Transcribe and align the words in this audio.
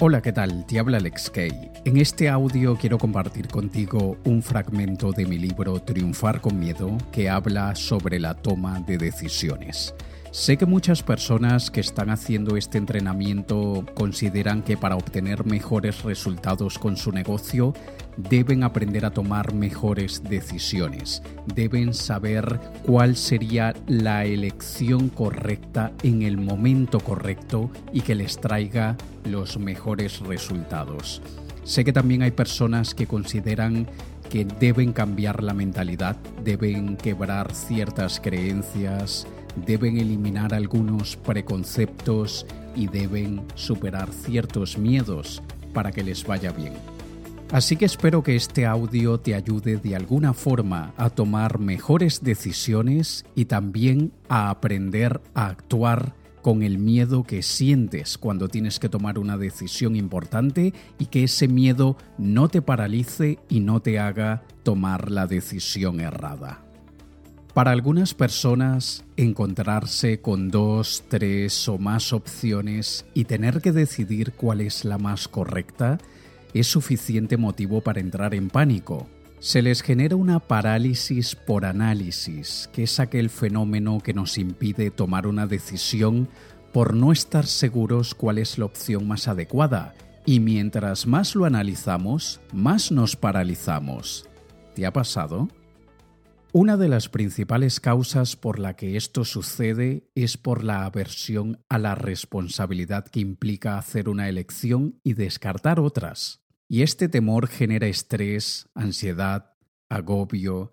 Hola, 0.00 0.22
¿qué 0.22 0.32
tal? 0.32 0.64
Te 0.64 0.78
habla 0.78 0.98
Alex 0.98 1.28
Kay. 1.28 1.72
En 1.84 1.96
este 1.96 2.28
audio 2.28 2.76
quiero 2.76 2.98
compartir 2.98 3.48
contigo 3.48 4.16
un 4.24 4.44
fragmento 4.44 5.10
de 5.10 5.26
mi 5.26 5.38
libro 5.38 5.80
Triunfar 5.80 6.40
con 6.40 6.56
Miedo 6.60 6.96
que 7.10 7.28
habla 7.28 7.74
sobre 7.74 8.20
la 8.20 8.34
toma 8.34 8.78
de 8.78 8.96
decisiones. 8.96 9.92
Sé 10.30 10.58
que 10.58 10.66
muchas 10.66 11.02
personas 11.02 11.70
que 11.70 11.80
están 11.80 12.10
haciendo 12.10 12.56
este 12.56 12.76
entrenamiento 12.76 13.86
consideran 13.94 14.62
que 14.62 14.76
para 14.76 14.96
obtener 14.96 15.46
mejores 15.46 16.02
resultados 16.02 16.78
con 16.78 16.98
su 16.98 17.12
negocio 17.12 17.72
deben 18.18 18.62
aprender 18.62 19.06
a 19.06 19.10
tomar 19.10 19.54
mejores 19.54 20.22
decisiones, 20.22 21.22
deben 21.46 21.94
saber 21.94 22.60
cuál 22.84 23.16
sería 23.16 23.74
la 23.86 24.26
elección 24.26 25.08
correcta 25.08 25.92
en 26.02 26.22
el 26.22 26.36
momento 26.36 27.00
correcto 27.00 27.70
y 27.92 28.02
que 28.02 28.14
les 28.14 28.38
traiga 28.38 28.96
los 29.24 29.58
mejores 29.58 30.20
resultados. 30.20 31.22
Sé 31.64 31.84
que 31.84 31.92
también 31.92 32.22
hay 32.22 32.32
personas 32.32 32.94
que 32.94 33.06
consideran 33.06 33.86
que 34.28 34.44
deben 34.44 34.92
cambiar 34.92 35.42
la 35.42 35.54
mentalidad, 35.54 36.16
deben 36.44 36.96
quebrar 36.96 37.54
ciertas 37.54 38.20
creencias, 38.20 39.26
deben 39.56 39.98
eliminar 39.98 40.54
algunos 40.54 41.16
preconceptos 41.16 42.46
y 42.74 42.86
deben 42.86 43.42
superar 43.54 44.12
ciertos 44.12 44.78
miedos 44.78 45.42
para 45.72 45.92
que 45.92 46.02
les 46.02 46.24
vaya 46.24 46.52
bien. 46.52 46.72
Así 47.50 47.76
que 47.76 47.86
espero 47.86 48.22
que 48.22 48.36
este 48.36 48.66
audio 48.66 49.18
te 49.18 49.34
ayude 49.34 49.78
de 49.78 49.96
alguna 49.96 50.34
forma 50.34 50.92
a 50.98 51.08
tomar 51.08 51.58
mejores 51.58 52.22
decisiones 52.22 53.24
y 53.34 53.46
también 53.46 54.12
a 54.28 54.50
aprender 54.50 55.22
a 55.32 55.46
actuar 55.46 56.14
con 56.42 56.62
el 56.62 56.78
miedo 56.78 57.24
que 57.24 57.42
sientes 57.42 58.18
cuando 58.18 58.48
tienes 58.48 58.78
que 58.78 58.90
tomar 58.90 59.18
una 59.18 59.38
decisión 59.38 59.96
importante 59.96 60.74
y 60.98 61.06
que 61.06 61.24
ese 61.24 61.48
miedo 61.48 61.96
no 62.18 62.48
te 62.48 62.60
paralice 62.60 63.38
y 63.48 63.60
no 63.60 63.80
te 63.80 63.98
haga 63.98 64.42
tomar 64.62 65.10
la 65.10 65.26
decisión 65.26 66.00
errada. 66.00 66.67
Para 67.54 67.72
algunas 67.72 68.14
personas, 68.14 69.04
encontrarse 69.16 70.20
con 70.20 70.50
dos, 70.50 71.04
tres 71.08 71.68
o 71.68 71.78
más 71.78 72.12
opciones 72.12 73.04
y 73.14 73.24
tener 73.24 73.60
que 73.60 73.72
decidir 73.72 74.32
cuál 74.32 74.60
es 74.60 74.84
la 74.84 74.98
más 74.98 75.26
correcta 75.26 75.98
es 76.54 76.66
suficiente 76.66 77.36
motivo 77.36 77.80
para 77.80 78.00
entrar 78.00 78.34
en 78.34 78.48
pánico. 78.48 79.08
Se 79.40 79.62
les 79.62 79.82
genera 79.82 80.16
una 80.16 80.40
parálisis 80.40 81.36
por 81.36 81.64
análisis, 81.64 82.68
que 82.72 82.84
es 82.84 82.98
aquel 82.98 83.30
fenómeno 83.30 84.00
que 84.00 84.14
nos 84.14 84.38
impide 84.38 84.90
tomar 84.90 85.26
una 85.26 85.46
decisión 85.46 86.28
por 86.72 86.94
no 86.94 87.12
estar 87.12 87.46
seguros 87.46 88.14
cuál 88.14 88.38
es 88.38 88.58
la 88.58 88.64
opción 88.64 89.06
más 89.06 89.28
adecuada, 89.28 89.94
y 90.26 90.40
mientras 90.40 91.06
más 91.06 91.34
lo 91.34 91.44
analizamos, 91.44 92.40
más 92.52 92.90
nos 92.92 93.16
paralizamos. 93.16 94.28
¿Te 94.74 94.84
ha 94.86 94.92
pasado? 94.92 95.48
Una 96.52 96.78
de 96.78 96.88
las 96.88 97.10
principales 97.10 97.78
causas 97.78 98.34
por 98.34 98.58
la 98.58 98.74
que 98.74 98.96
esto 98.96 99.26
sucede 99.26 100.08
es 100.14 100.38
por 100.38 100.64
la 100.64 100.86
aversión 100.86 101.62
a 101.68 101.76
la 101.76 101.94
responsabilidad 101.94 103.06
que 103.06 103.20
implica 103.20 103.76
hacer 103.76 104.08
una 104.08 104.30
elección 104.30 104.98
y 105.04 105.12
descartar 105.12 105.78
otras. 105.78 106.40
Y 106.66 106.80
este 106.80 107.10
temor 107.10 107.48
genera 107.48 107.86
estrés, 107.86 108.70
ansiedad, 108.74 109.52
agobio, 109.90 110.72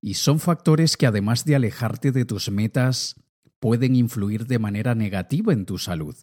y 0.00 0.14
son 0.14 0.38
factores 0.38 0.96
que 0.96 1.06
además 1.06 1.44
de 1.44 1.56
alejarte 1.56 2.12
de 2.12 2.24
tus 2.24 2.48
metas, 2.52 3.16
pueden 3.58 3.96
influir 3.96 4.46
de 4.46 4.60
manera 4.60 4.94
negativa 4.94 5.52
en 5.52 5.66
tu 5.66 5.78
salud. 5.78 6.14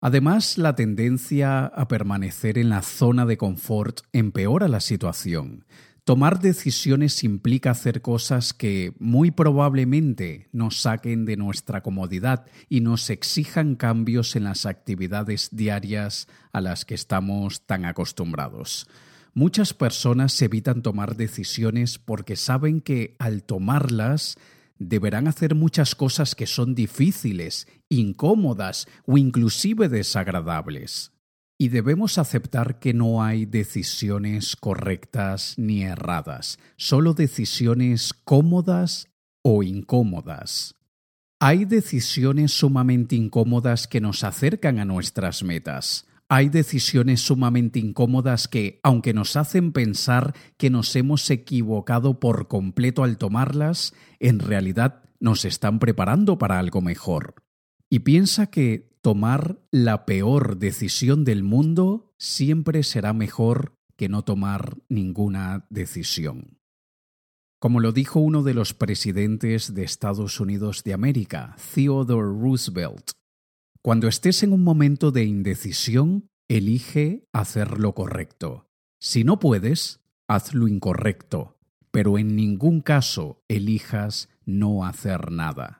Además, 0.00 0.56
la 0.56 0.76
tendencia 0.76 1.66
a 1.66 1.88
permanecer 1.88 2.58
en 2.58 2.68
la 2.68 2.82
zona 2.82 3.26
de 3.26 3.36
confort 3.36 4.00
empeora 4.12 4.68
la 4.68 4.80
situación, 4.80 5.66
Tomar 6.10 6.40
decisiones 6.40 7.22
implica 7.22 7.70
hacer 7.70 8.02
cosas 8.02 8.52
que 8.52 8.94
muy 8.98 9.30
probablemente 9.30 10.48
nos 10.50 10.80
saquen 10.80 11.24
de 11.24 11.36
nuestra 11.36 11.84
comodidad 11.84 12.46
y 12.68 12.80
nos 12.80 13.10
exijan 13.10 13.76
cambios 13.76 14.34
en 14.34 14.42
las 14.42 14.66
actividades 14.66 15.50
diarias 15.52 16.26
a 16.52 16.60
las 16.60 16.84
que 16.84 16.94
estamos 16.94 17.64
tan 17.64 17.84
acostumbrados. 17.84 18.88
Muchas 19.34 19.72
personas 19.72 20.42
evitan 20.42 20.82
tomar 20.82 21.14
decisiones 21.14 22.00
porque 22.00 22.34
saben 22.34 22.80
que 22.80 23.14
al 23.20 23.44
tomarlas 23.44 24.36
deberán 24.80 25.28
hacer 25.28 25.54
muchas 25.54 25.94
cosas 25.94 26.34
que 26.34 26.48
son 26.48 26.74
difíciles, 26.74 27.68
incómodas 27.88 28.88
o 29.06 29.16
inclusive 29.16 29.88
desagradables. 29.88 31.12
Y 31.62 31.68
debemos 31.68 32.16
aceptar 32.16 32.78
que 32.78 32.94
no 32.94 33.22
hay 33.22 33.44
decisiones 33.44 34.56
correctas 34.56 35.56
ni 35.58 35.82
erradas, 35.82 36.58
solo 36.78 37.12
decisiones 37.12 38.14
cómodas 38.14 39.10
o 39.42 39.62
incómodas. 39.62 40.76
Hay 41.38 41.66
decisiones 41.66 42.52
sumamente 42.52 43.14
incómodas 43.14 43.86
que 43.86 44.00
nos 44.00 44.24
acercan 44.24 44.78
a 44.78 44.86
nuestras 44.86 45.42
metas. 45.42 46.06
Hay 46.30 46.48
decisiones 46.48 47.20
sumamente 47.20 47.78
incómodas 47.78 48.48
que, 48.48 48.80
aunque 48.82 49.12
nos 49.12 49.36
hacen 49.36 49.72
pensar 49.72 50.34
que 50.56 50.70
nos 50.70 50.96
hemos 50.96 51.28
equivocado 51.28 52.20
por 52.20 52.48
completo 52.48 53.04
al 53.04 53.18
tomarlas, 53.18 53.92
en 54.18 54.38
realidad 54.38 55.02
nos 55.20 55.44
están 55.44 55.78
preparando 55.78 56.38
para 56.38 56.58
algo 56.58 56.80
mejor. 56.80 57.34
Y 57.90 58.00
piensa 58.00 58.46
que 58.46 58.88
tomar 59.02 59.58
la 59.72 60.06
peor 60.06 60.58
decisión 60.58 61.24
del 61.24 61.42
mundo 61.42 62.14
siempre 62.18 62.84
será 62.84 63.12
mejor 63.12 63.74
que 63.96 64.08
no 64.08 64.22
tomar 64.22 64.78
ninguna 64.88 65.66
decisión. 65.70 66.58
Como 67.58 67.80
lo 67.80 67.92
dijo 67.92 68.20
uno 68.20 68.44
de 68.44 68.54
los 68.54 68.72
presidentes 68.74 69.74
de 69.74 69.82
Estados 69.82 70.38
Unidos 70.38 70.84
de 70.84 70.94
América, 70.94 71.56
Theodore 71.74 72.28
Roosevelt, 72.28 73.10
cuando 73.82 74.08
estés 74.08 74.42
en 74.44 74.52
un 74.52 74.62
momento 74.62 75.10
de 75.10 75.24
indecisión, 75.24 76.28
elige 76.48 77.26
hacer 77.32 77.80
lo 77.80 77.94
correcto. 77.94 78.70
Si 79.00 79.24
no 79.24 79.40
puedes, 79.40 80.00
haz 80.28 80.54
lo 80.54 80.68
incorrecto, 80.68 81.58
pero 81.90 82.18
en 82.18 82.36
ningún 82.36 82.82
caso 82.82 83.42
elijas 83.48 84.28
no 84.44 84.84
hacer 84.86 85.32
nada. 85.32 85.79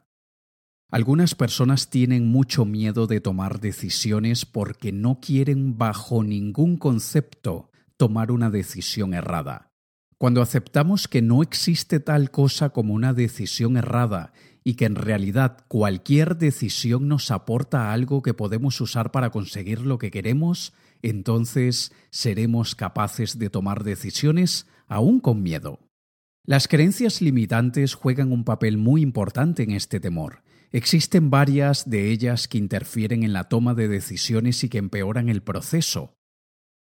Algunas 0.91 1.37
personas 1.37 1.89
tienen 1.89 2.27
mucho 2.27 2.65
miedo 2.65 3.06
de 3.06 3.21
tomar 3.21 3.61
decisiones 3.61 4.45
porque 4.45 4.91
no 4.91 5.21
quieren 5.21 5.78
bajo 5.78 6.25
ningún 6.25 6.77
concepto 6.77 7.71
tomar 7.97 8.33
una 8.33 8.51
decisión 8.51 9.15
errada. 9.15 9.71
Cuando 10.19 10.43
aceptamos 10.43 11.06
que 11.06 11.23
no 11.23 11.43
existe 11.43 12.00
tal 12.00 12.33
cosa 12.33 12.71
como 12.71 12.93
una 12.93 13.15
decisión 13.15 13.77
errada 13.77 14.33
y 14.65 14.75
que 14.75 14.84
en 14.84 14.97
realidad 14.97 15.59
cualquier 15.69 16.37
decisión 16.37 17.06
nos 17.06 17.31
aporta 17.31 17.93
algo 17.93 18.21
que 18.21 18.34
podemos 18.34 18.81
usar 18.81 19.12
para 19.12 19.31
conseguir 19.31 19.83
lo 19.83 19.97
que 19.97 20.11
queremos, 20.11 20.73
entonces 21.03 21.93
seremos 22.11 22.75
capaces 22.75 23.39
de 23.39 23.49
tomar 23.49 23.84
decisiones 23.84 24.67
aún 24.89 25.21
con 25.21 25.41
miedo. 25.41 25.79
Las 26.45 26.67
creencias 26.67 27.23
limitantes 27.23 27.95
juegan 27.95 28.33
un 28.33 28.43
papel 28.43 28.77
muy 28.77 29.03
importante 29.03 29.62
en 29.62 29.71
este 29.71 30.00
temor 30.00 30.43
Existen 30.72 31.31
varias 31.31 31.91
de 31.91 32.10
ellas 32.10 32.47
que 32.47 32.58
interfieren 32.58 33.25
en 33.25 33.32
la 33.32 33.48
toma 33.48 33.75
de 33.75 33.88
decisiones 33.88 34.62
y 34.62 34.69
que 34.69 34.78
empeoran 34.78 35.28
el 35.28 35.42
proceso. 35.42 36.14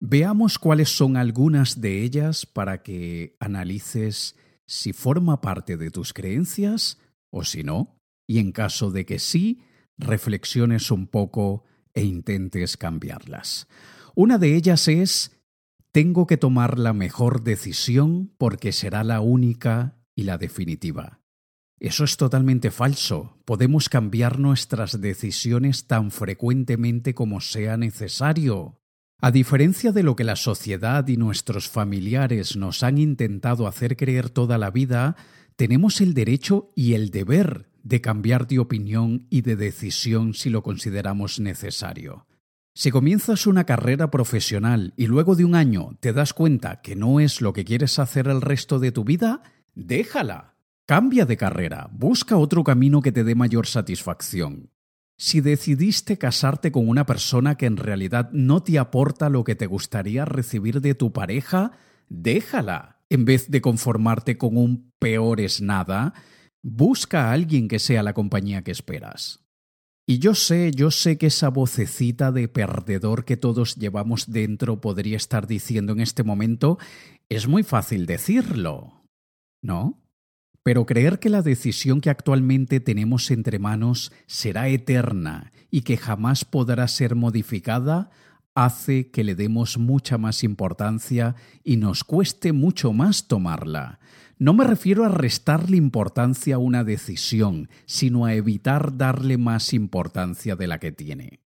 Veamos 0.00 0.58
cuáles 0.58 0.90
son 0.90 1.16
algunas 1.16 1.80
de 1.80 2.02
ellas 2.02 2.46
para 2.46 2.82
que 2.82 3.36
analices 3.38 4.36
si 4.66 4.92
forma 4.92 5.40
parte 5.40 5.76
de 5.76 5.90
tus 5.90 6.12
creencias 6.12 6.98
o 7.30 7.44
si 7.44 7.62
no, 7.62 7.96
y 8.26 8.40
en 8.40 8.52
caso 8.52 8.90
de 8.90 9.06
que 9.06 9.18
sí, 9.18 9.62
reflexiones 9.96 10.90
un 10.90 11.06
poco 11.06 11.64
e 11.94 12.02
intentes 12.02 12.76
cambiarlas. 12.76 13.68
Una 14.14 14.38
de 14.38 14.56
ellas 14.56 14.88
es 14.88 15.40
tengo 15.92 16.26
que 16.26 16.36
tomar 16.36 16.78
la 16.78 16.92
mejor 16.92 17.42
decisión 17.42 18.34
porque 18.36 18.72
será 18.72 19.04
la 19.04 19.20
única 19.20 19.96
y 20.14 20.24
la 20.24 20.36
definitiva. 20.36 21.20
Eso 21.78 22.04
es 22.04 22.16
totalmente 22.16 22.70
falso. 22.70 23.36
Podemos 23.44 23.88
cambiar 23.88 24.38
nuestras 24.38 25.00
decisiones 25.00 25.86
tan 25.86 26.10
frecuentemente 26.10 27.14
como 27.14 27.40
sea 27.40 27.76
necesario. 27.76 28.80
A 29.20 29.30
diferencia 29.30 29.92
de 29.92 30.02
lo 30.02 30.16
que 30.16 30.24
la 30.24 30.36
sociedad 30.36 31.06
y 31.08 31.16
nuestros 31.16 31.68
familiares 31.68 32.56
nos 32.56 32.82
han 32.82 32.98
intentado 32.98 33.66
hacer 33.66 33.96
creer 33.96 34.30
toda 34.30 34.58
la 34.58 34.70
vida, 34.70 35.16
tenemos 35.56 36.00
el 36.00 36.12
derecho 36.12 36.70
y 36.74 36.94
el 36.94 37.10
deber 37.10 37.70
de 37.82 38.00
cambiar 38.00 38.46
de 38.46 38.58
opinión 38.58 39.26
y 39.30 39.42
de 39.42 39.56
decisión 39.56 40.34
si 40.34 40.50
lo 40.50 40.62
consideramos 40.62 41.40
necesario. 41.40 42.26
Si 42.74 42.90
comienzas 42.90 43.46
una 43.46 43.64
carrera 43.64 44.10
profesional 44.10 44.92
y 44.96 45.06
luego 45.06 45.34
de 45.34 45.46
un 45.46 45.54
año 45.54 45.96
te 46.00 46.12
das 46.12 46.34
cuenta 46.34 46.82
que 46.82 46.94
no 46.94 47.20
es 47.20 47.40
lo 47.40 47.54
que 47.54 47.64
quieres 47.64 47.98
hacer 47.98 48.28
el 48.28 48.42
resto 48.42 48.78
de 48.78 48.92
tu 48.92 49.04
vida, 49.04 49.42
déjala. 49.74 50.55
Cambia 50.88 51.26
de 51.26 51.36
carrera, 51.36 51.90
busca 51.90 52.36
otro 52.36 52.62
camino 52.62 53.02
que 53.02 53.10
te 53.10 53.24
dé 53.24 53.34
mayor 53.34 53.66
satisfacción. 53.66 54.70
Si 55.18 55.40
decidiste 55.40 56.16
casarte 56.16 56.70
con 56.70 56.88
una 56.88 57.04
persona 57.06 57.56
que 57.56 57.66
en 57.66 57.76
realidad 57.76 58.30
no 58.30 58.62
te 58.62 58.78
aporta 58.78 59.28
lo 59.28 59.42
que 59.42 59.56
te 59.56 59.66
gustaría 59.66 60.24
recibir 60.24 60.80
de 60.80 60.94
tu 60.94 61.12
pareja, 61.12 61.72
déjala. 62.08 63.00
En 63.10 63.24
vez 63.24 63.50
de 63.50 63.60
conformarte 63.60 64.38
con 64.38 64.56
un 64.56 64.92
peor 65.00 65.40
es 65.40 65.60
nada, 65.60 66.14
busca 66.62 67.24
a 67.24 67.32
alguien 67.32 67.66
que 67.66 67.80
sea 67.80 68.04
la 68.04 68.14
compañía 68.14 68.62
que 68.62 68.70
esperas. 68.70 69.44
Y 70.06 70.20
yo 70.20 70.36
sé, 70.36 70.70
yo 70.70 70.92
sé 70.92 71.18
que 71.18 71.26
esa 71.26 71.48
vocecita 71.48 72.30
de 72.30 72.46
perdedor 72.46 73.24
que 73.24 73.36
todos 73.36 73.74
llevamos 73.74 74.30
dentro 74.30 74.80
podría 74.80 75.16
estar 75.16 75.48
diciendo 75.48 75.94
en 75.94 76.00
este 76.00 76.22
momento, 76.22 76.78
es 77.28 77.48
muy 77.48 77.64
fácil 77.64 78.06
decirlo, 78.06 79.04
¿no? 79.62 80.05
Pero 80.66 80.84
creer 80.84 81.20
que 81.20 81.30
la 81.30 81.42
decisión 81.42 82.00
que 82.00 82.10
actualmente 82.10 82.80
tenemos 82.80 83.30
entre 83.30 83.60
manos 83.60 84.10
será 84.26 84.66
eterna 84.66 85.52
y 85.70 85.82
que 85.82 85.96
jamás 85.96 86.44
podrá 86.44 86.88
ser 86.88 87.14
modificada 87.14 88.10
hace 88.56 89.12
que 89.12 89.22
le 89.22 89.36
demos 89.36 89.78
mucha 89.78 90.18
más 90.18 90.42
importancia 90.42 91.36
y 91.62 91.76
nos 91.76 92.02
cueste 92.02 92.52
mucho 92.52 92.92
más 92.92 93.28
tomarla. 93.28 94.00
No 94.40 94.54
me 94.54 94.64
refiero 94.64 95.04
a 95.04 95.08
restarle 95.08 95.76
importancia 95.76 96.56
a 96.56 96.58
una 96.58 96.82
decisión, 96.82 97.68
sino 97.84 98.24
a 98.24 98.34
evitar 98.34 98.96
darle 98.96 99.38
más 99.38 99.72
importancia 99.72 100.56
de 100.56 100.66
la 100.66 100.80
que 100.80 100.90
tiene. 100.90 101.45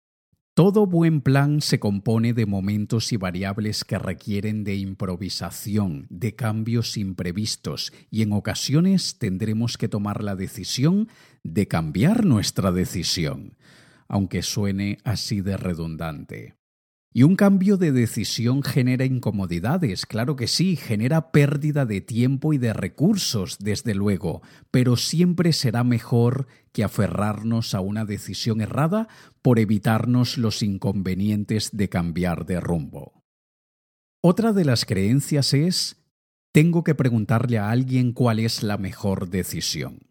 Todo 0.57 0.87
buen 0.87 1.21
plan 1.21 1.61
se 1.61 1.79
compone 1.79 2.33
de 2.33 2.47
momentos 2.47 3.13
y 3.13 3.17
variables 3.17 3.83
que 3.83 3.99
requieren 3.99 4.63
de 4.63 4.75
improvisación, 4.75 6.07
de 6.09 6.33
cambios 6.33 6.97
imprevistos, 6.97 7.93
y 8.09 8.23
en 8.23 8.33
ocasiones 8.33 9.19
tendremos 9.19 9.77
que 9.77 9.87
tomar 9.87 10.23
la 10.23 10.35
decisión 10.35 11.09
de 11.43 11.67
cambiar 11.67 12.25
nuestra 12.25 12.71
decisión, 12.71 13.55
aunque 14.07 14.41
suene 14.41 14.97
así 15.03 15.41
de 15.41 15.57
redundante. 15.57 16.56
Y 17.17 17.23
un 17.23 17.35
cambio 17.35 17.77
de 17.77 17.91
decisión 17.91 18.61
genera 18.61 19.03
incomodidades, 19.03 20.05
claro 20.05 20.35
que 20.35 20.45
sí, 20.45 20.75
genera 20.75 21.31
pérdida 21.31 21.87
de 21.87 21.99
tiempo 21.99 22.53
y 22.53 22.59
de 22.59 22.73
recursos, 22.73 23.57
desde 23.57 23.95
luego, 23.95 24.43
pero 24.69 24.97
siempre 24.97 25.51
será 25.51 25.83
mejor 25.83 26.45
que 26.71 26.83
aferrarnos 26.83 27.73
a 27.73 27.79
una 27.79 28.05
decisión 28.05 28.61
errada 28.61 29.07
por 29.41 29.57
evitarnos 29.57 30.37
los 30.37 30.61
inconvenientes 30.61 31.75
de 31.75 31.89
cambiar 31.89 32.45
de 32.45 32.59
rumbo. 32.59 33.23
Otra 34.21 34.53
de 34.53 34.65
las 34.65 34.85
creencias 34.85 35.55
es 35.55 36.05
tengo 36.51 36.83
que 36.83 36.93
preguntarle 36.93 37.57
a 37.57 37.71
alguien 37.71 38.13
cuál 38.13 38.37
es 38.37 38.61
la 38.61 38.77
mejor 38.77 39.31
decisión. 39.31 40.01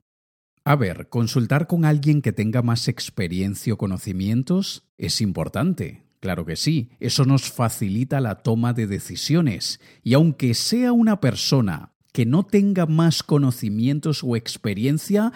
A 0.64 0.74
ver, 0.74 1.08
consultar 1.08 1.68
con 1.68 1.84
alguien 1.84 2.20
que 2.20 2.32
tenga 2.32 2.62
más 2.62 2.88
experiencia 2.88 3.74
o 3.74 3.78
conocimientos 3.78 4.90
es 4.98 5.20
importante, 5.20 6.05
Claro 6.20 6.44
que 6.44 6.56
sí, 6.56 6.90
eso 6.98 7.24
nos 7.24 7.50
facilita 7.50 8.20
la 8.20 8.36
toma 8.36 8.72
de 8.72 8.86
decisiones 8.86 9.80
y 10.02 10.14
aunque 10.14 10.54
sea 10.54 10.92
una 10.92 11.20
persona 11.20 11.92
que 12.12 12.24
no 12.24 12.44
tenga 12.44 12.86
más 12.86 13.22
conocimientos 13.22 14.24
o 14.24 14.36
experiencia, 14.36 15.32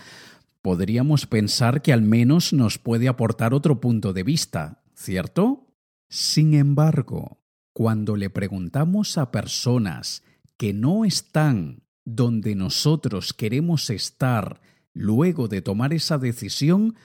podríamos 0.63 1.27
pensar 1.27 1.83
que 1.83 1.93
al 1.93 2.03
menos 2.03 2.53
nos 2.53 2.79
puede 2.79 3.09
aportar 3.09 3.53
otro 3.53 3.81
punto 3.81 4.13
de 4.13 4.23
vista, 4.23 4.83
¿cierto? 4.95 5.67
Sin 6.09 6.55
embargo, 6.55 7.43
cuando 7.73 8.17
le 8.17 8.31
preguntamos 8.31 9.19
a 9.19 9.31
personas 9.31 10.23
que 10.57 10.73
no 10.73 11.05
están 11.05 11.83
donde 12.05 12.55
nosotros 12.55 13.33
queremos 13.33 13.91
estar 13.91 14.61
luego 14.93 15.49
de 15.49 15.63
tomar 15.63 15.93
esa 15.93 16.19
decisión, 16.19 16.97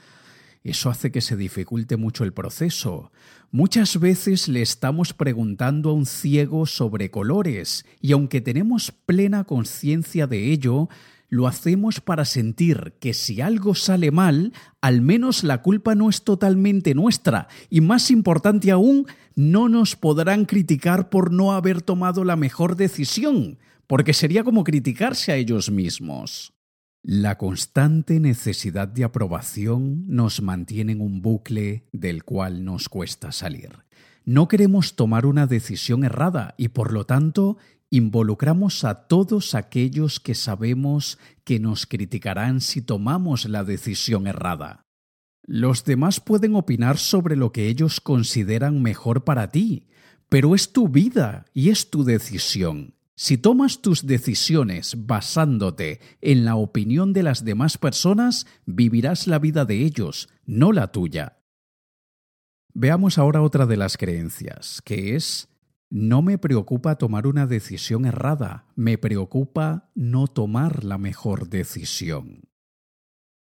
eso 0.72 0.90
hace 0.90 1.12
que 1.12 1.22
se 1.22 1.38
dificulte 1.38 1.96
mucho 1.96 2.24
el 2.24 2.34
proceso. 2.34 3.12
Muchas 3.52 4.00
veces 4.00 4.48
le 4.48 4.64
estamos 4.64 5.14
preguntando 5.14 5.92
a 5.92 5.94
un 5.94 6.08
ciego 6.08 6.66
sobre 6.66 7.12
colores 7.12 7.86
y 8.02 8.14
aunque 8.14 8.42
tenemos 8.42 8.92
plena 8.92 9.44
conciencia 9.44 10.26
de 10.26 10.52
ello, 10.52 10.90
lo 11.30 11.46
hacemos 11.46 12.02
para 12.02 12.26
sentir 12.26 12.96
que 13.00 13.14
si 13.14 13.42
algo 13.42 13.76
sale 13.76 14.10
mal, 14.10 14.54
al 14.82 15.02
menos 15.02 15.44
la 15.44 15.62
culpa 15.62 15.94
no 15.94 16.10
es 16.10 16.24
totalmente 16.24 16.96
nuestra 16.96 17.48
y 17.70 17.82
más 17.82 18.10
importante 18.10 18.72
aún, 18.72 19.06
no 19.36 19.70
nos 19.70 19.96
podrán 19.96 20.46
criticar 20.46 21.10
por 21.10 21.32
no 21.32 21.52
haber 21.52 21.84
tomado 21.84 22.24
la 22.24 22.36
mejor 22.36 22.76
decisión, 22.76 23.60
porque 23.86 24.16
sería 24.16 24.44
como 24.44 24.64
criticarse 24.64 25.32
a 25.32 25.36
ellos 25.36 25.70
mismos. 25.70 26.55
La 27.08 27.38
constante 27.38 28.20
necesidad 28.20 28.88
de 28.88 29.04
aprobación 29.04 30.06
nos 30.08 30.42
mantiene 30.42 30.94
en 30.94 31.02
un 31.02 31.22
bucle 31.22 31.84
del 31.92 32.24
cual 32.24 32.66
nos 32.66 32.90
cuesta 32.90 33.32
salir. 33.32 33.84
No 34.24 34.48
queremos 34.48 34.96
tomar 34.96 35.28
una 35.28 35.46
decisión 35.46 36.04
errada 36.04 36.56
y 36.58 36.70
por 36.70 36.92
lo 36.92 37.06
tanto 37.06 37.58
involucramos 37.92 38.84
a 38.86 39.06
todos 39.08 39.54
aquellos 39.54 40.20
que 40.20 40.34
sabemos 40.34 41.20
que 41.44 41.60
nos 41.60 41.86
criticarán 41.86 42.60
si 42.60 42.82
tomamos 42.82 43.46
la 43.46 43.64
decisión 43.64 44.26
errada. 44.26 44.82
Los 45.46 45.86
demás 45.86 46.20
pueden 46.20 46.56
opinar 46.56 46.98
sobre 46.98 47.36
lo 47.36 47.52
que 47.52 47.68
ellos 47.68 48.02
consideran 48.02 48.82
mejor 48.82 49.24
para 49.26 49.52
ti, 49.52 49.86
pero 50.28 50.56
es 50.56 50.74
tu 50.74 50.90
vida 50.90 51.46
y 51.54 51.70
es 51.70 51.92
tu 51.92 52.04
decisión. 52.04 52.96
Si 53.18 53.38
tomas 53.38 53.82
tus 53.82 54.06
decisiones 54.06 55.06
basándote 55.06 56.02
en 56.20 56.44
la 56.44 56.58
opinión 56.58 57.14
de 57.14 57.24
las 57.24 57.46
demás 57.46 57.78
personas, 57.78 58.46
vivirás 58.66 59.28
la 59.28 59.40
vida 59.40 59.64
de 59.64 59.86
ellos, 59.86 60.28
no 60.46 60.74
la 60.74 60.92
tuya. 60.92 61.40
Veamos 62.74 63.18
ahora 63.18 63.42
otra 63.42 63.66
de 63.66 63.78
las 63.78 63.96
creencias, 63.96 64.82
que 64.84 65.16
es 65.16 65.48
no 65.90 66.22
me 66.22 66.38
preocupa 66.38 66.98
tomar 66.98 67.26
una 67.26 67.48
decisión 67.48 68.06
errada, 68.06 68.66
me 68.76 68.98
preocupa 68.98 69.92
no 69.96 70.28
tomar 70.28 70.84
la 70.84 70.98
mejor 70.98 71.48
decisión. 71.48 72.50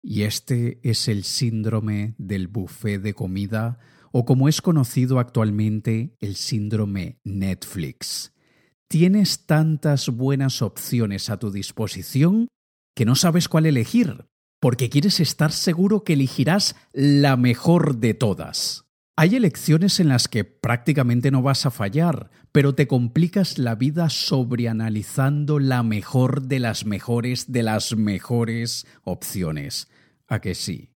Y 0.04 0.24
este 0.24 0.82
es 0.84 1.08
el 1.08 1.24
síndrome 1.24 2.14
del 2.20 2.48
buffet 2.48 3.02
de 3.02 3.16
comida, 3.16 3.80
o 4.12 4.24
como 4.24 4.48
es 4.48 4.62
conocido 4.62 5.18
actualmente, 5.18 6.16
el 6.20 6.36
síndrome 6.36 7.20
Netflix 7.24 8.33
tienes 8.88 9.46
tantas 9.46 10.10
buenas 10.10 10.62
opciones 10.62 11.30
a 11.30 11.38
tu 11.38 11.52
disposición 11.52 12.48
que 12.96 13.06
no 13.06 13.16
sabes 13.16 13.50
cuál 13.50 13.66
elegir, 13.66 14.26
porque 14.60 14.90
quieres 14.90 15.20
estar 15.20 15.52
seguro 15.52 16.04
que 16.04 16.14
elegirás 16.14 16.76
la 16.94 17.38
mejor 17.38 17.98
de 17.98 18.14
todas. 18.14 18.86
Hay 19.16 19.36
elecciones 19.36 20.00
en 20.00 20.08
las 20.08 20.28
que 20.28 20.44
prácticamente 20.44 21.30
no 21.30 21.44
vas 21.44 21.68
a 21.68 21.72
fallar, 21.72 22.32
pero 22.52 22.74
te 22.74 22.88
complicas 22.88 23.60
la 23.60 23.76
vida 23.76 24.10
sobreanalizando 24.10 25.60
la 25.60 25.84
mejor 25.84 26.44
de 26.44 26.60
las 26.60 26.86
mejores 26.86 27.52
de 27.52 27.62
las 27.62 27.96
mejores 27.96 28.88
opciones. 29.04 29.88
¿A 30.28 30.40
que 30.40 30.56
sí? 30.56 30.90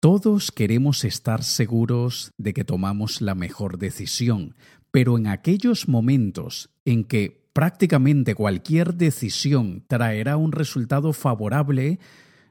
Todos 0.00 0.52
queremos 0.52 1.04
estar 1.04 1.44
seguros 1.44 2.32
de 2.38 2.54
que 2.54 2.64
tomamos 2.64 3.20
la 3.20 3.34
mejor 3.34 3.78
decisión, 3.78 4.56
pero 4.90 5.18
en 5.18 5.26
aquellos 5.26 5.88
momentos 5.88 6.70
en 6.84 7.04
que 7.04 7.48
prácticamente 7.52 8.34
cualquier 8.34 8.94
decisión 8.94 9.84
traerá 9.86 10.36
un 10.36 10.52
resultado 10.52 11.12
favorable, 11.12 11.98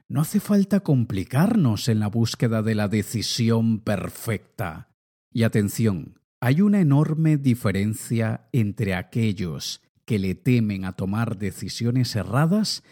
no 0.08 0.20
hace 0.20 0.40
falta 0.40 0.80
complicarnos 0.80 1.88
en 1.88 1.98
la 2.00 2.08
búsqueda 2.08 2.62
de 2.62 2.74
la 2.74 2.88
decisión 2.88 3.80
perfecta. 3.80 4.88
Y 5.32 5.44
atención, 5.44 6.20
hay 6.40 6.60
una 6.60 6.80
enorme 6.80 7.36
diferencia 7.36 8.48
entre 8.52 8.94
aquellos 8.94 9.80
que 10.04 10.18
le 10.18 10.34
temen 10.34 10.84
a 10.84 10.92
tomar 10.92 11.38
decisiones 11.38 12.14
erradas 12.16 12.82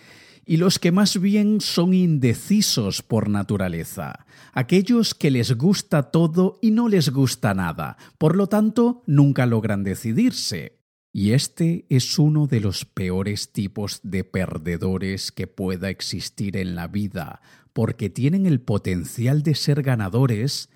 y 0.46 0.56
los 0.56 0.78
que 0.78 0.90
más 0.90 1.20
bien 1.20 1.60
son 1.60 1.92
indecisos 1.92 3.02
por 3.02 3.28
naturaleza, 3.28 4.26
aquellos 4.52 5.14
que 5.14 5.30
les 5.30 5.56
gusta 5.56 6.10
todo 6.10 6.58
y 6.62 6.70
no 6.70 6.88
les 6.88 7.10
gusta 7.10 7.54
nada, 7.54 7.98
por 8.18 8.34
lo 8.34 8.48
tanto 8.48 9.02
nunca 9.06 9.46
logran 9.46 9.84
decidirse. 9.84 10.79
Y 11.12 11.32
este 11.32 11.86
es 11.88 12.18
uno 12.18 12.46
de 12.46 12.60
los 12.60 12.84
peores 12.84 13.52
tipos 13.52 14.00
de 14.04 14.22
perdedores 14.22 15.32
que 15.32 15.48
pueda 15.48 15.90
existir 15.90 16.56
en 16.56 16.76
la 16.76 16.86
vida, 16.86 17.40
porque 17.72 18.10
tienen 18.10 18.46
el 18.46 18.60
potencial 18.60 19.42
de 19.42 19.56
ser 19.56 19.82
ganadores, 19.82 20.70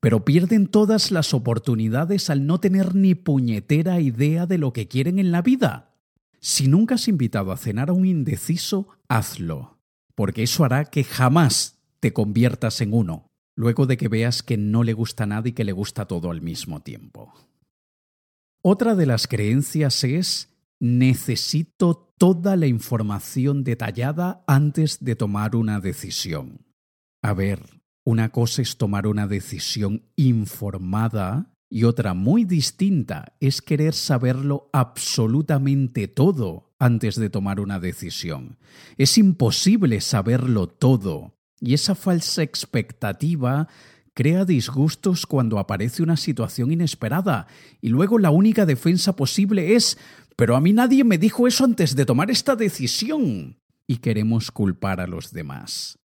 pero 0.00 0.24
pierden 0.24 0.66
todas 0.66 1.10
las 1.10 1.32
oportunidades 1.32 2.28
al 2.28 2.46
no 2.46 2.60
tener 2.60 2.94
ni 2.94 3.14
puñetera 3.14 4.00
idea 4.00 4.46
de 4.46 4.58
lo 4.58 4.72
que 4.72 4.88
quieren 4.88 5.18
en 5.18 5.32
la 5.32 5.42
vida. 5.42 5.94
Si 6.40 6.68
nunca 6.68 6.94
has 6.96 7.08
invitado 7.08 7.50
a 7.50 7.56
cenar 7.56 7.88
a 7.88 7.94
un 7.94 8.04
indeciso, 8.06 8.88
hazlo, 9.08 9.78
porque 10.14 10.42
eso 10.42 10.64
hará 10.64 10.84
que 10.84 11.02
jamás 11.02 11.78
te 11.98 12.12
conviertas 12.12 12.80
en 12.80 12.92
uno, 12.92 13.26
luego 13.56 13.86
de 13.86 13.96
que 13.96 14.08
veas 14.08 14.42
que 14.42 14.56
no 14.56 14.84
le 14.84 14.92
gusta 14.92 15.26
nada 15.26 15.48
y 15.48 15.52
que 15.52 15.64
le 15.64 15.72
gusta 15.72 16.06
todo 16.06 16.30
al 16.30 16.42
mismo 16.42 16.80
tiempo. 16.80 17.32
Otra 18.62 18.94
de 18.94 19.06
las 19.06 19.26
creencias 19.26 20.04
es 20.04 20.48
necesito 20.80 22.14
toda 22.18 22.56
la 22.56 22.66
información 22.66 23.64
detallada 23.64 24.44
antes 24.46 25.04
de 25.04 25.16
tomar 25.16 25.56
una 25.56 25.80
decisión. 25.80 26.66
A 27.22 27.34
ver, 27.34 27.60
Una 28.08 28.30
cosa 28.30 28.62
es 28.62 28.78
tomar 28.78 29.06
una 29.06 29.26
decisión 29.26 30.02
informada 30.16 31.52
y 31.68 31.84
otra 31.84 32.14
muy 32.14 32.46
distinta 32.46 33.36
es 33.38 33.60
querer 33.60 33.92
saberlo 33.92 34.70
absolutamente 34.72 36.08
todo 36.08 36.74
antes 36.78 37.16
de 37.16 37.28
tomar 37.28 37.60
una 37.60 37.78
decisión. 37.78 38.56
Es 38.96 39.18
imposible 39.18 40.00
saberlo 40.00 40.68
todo 40.68 41.34
y 41.60 41.74
esa 41.74 41.94
falsa 41.94 42.42
expectativa 42.42 43.68
crea 44.18 44.44
disgustos 44.44 45.26
cuando 45.26 45.60
aparece 45.60 46.02
una 46.02 46.16
situación 46.16 46.72
inesperada 46.72 47.46
y 47.80 47.88
luego 47.88 48.18
la 48.18 48.32
única 48.32 48.66
defensa 48.66 49.14
posible 49.14 49.76
es 49.76 49.96
pero 50.34 50.56
a 50.56 50.60
mí 50.60 50.72
nadie 50.72 51.04
me 51.04 51.18
dijo 51.18 51.46
eso 51.46 51.64
antes 51.64 51.94
de 51.94 52.04
tomar 52.04 52.28
esta 52.28 52.56
decisión 52.56 53.60
y 53.86 53.98
queremos 53.98 54.50
culpar 54.50 55.00
a 55.00 55.06
los 55.06 55.30
demás. 55.32 56.00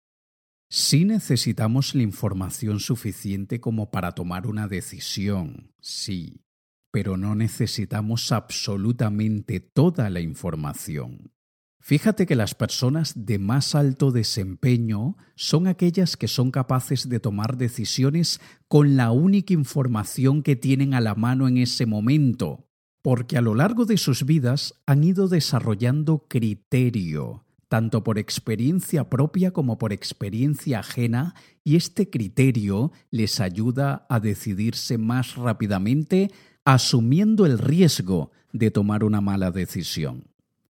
Sí 0.69 1.05
necesitamos 1.05 1.95
la 1.95 2.03
información 2.03 2.81
suficiente 2.81 3.61
como 3.61 3.93
para 3.93 4.11
tomar 4.11 4.49
una 4.49 4.67
decisión, 4.67 5.71
sí, 5.81 6.43
pero 6.91 7.17
no 7.17 7.37
necesitamos 7.37 8.33
absolutamente 8.33 9.61
toda 9.61 10.11
la 10.11 10.19
información. 10.19 11.31
Fíjate 11.81 12.27
que 12.27 12.37
las 12.37 12.55
personas 12.55 13.27
de 13.27 13.39
más 13.39 13.75
alto 13.75 14.13
desempeño 14.13 15.17
son 15.35 15.67
aquellas 15.67 16.19
que 16.19 16.29
son 16.29 16.51
capaces 16.51 17.09
de 17.09 17.21
tomar 17.21 17.57
decisiones 17.57 18.39
con 18.69 18.97
la 18.97 19.11
única 19.11 19.55
información 19.55 20.43
que 20.43 20.57
tienen 20.57 20.93
a 20.93 21.01
la 21.01 21.15
mano 21.15 21.49
en 21.49 21.57
ese 21.57 21.87
momento, 21.87 22.69
porque 23.01 23.39
a 23.39 23.41
lo 23.41 23.55
largo 23.55 23.87
de 23.87 23.97
sus 23.97 24.27
vidas 24.27 24.75
han 24.87 25.03
ido 25.03 25.27
desarrollando 25.27 26.27
criterio, 26.29 27.47
tanto 27.69 28.05
por 28.05 28.19
experiencia 28.19 29.09
propia 29.09 29.53
como 29.53 29.79
por 29.79 29.95
experiencia 29.95 30.81
ajena, 30.81 31.35
y 31.65 31.77
este 31.77 32.11
criterio 32.11 32.93
les 33.11 33.41
ayuda 33.41 34.07
a 34.11 34.21
decidirse 34.21 34.99
más 34.99 35.35
rápidamente, 35.35 36.31
asumiendo 36.67 37.47
el 37.47 37.59
riesgo 37.59 38.33
de 38.53 38.71
tomar 38.71 39.03
una 39.03 39.23
mala 39.23 39.51
decisión. 39.51 40.30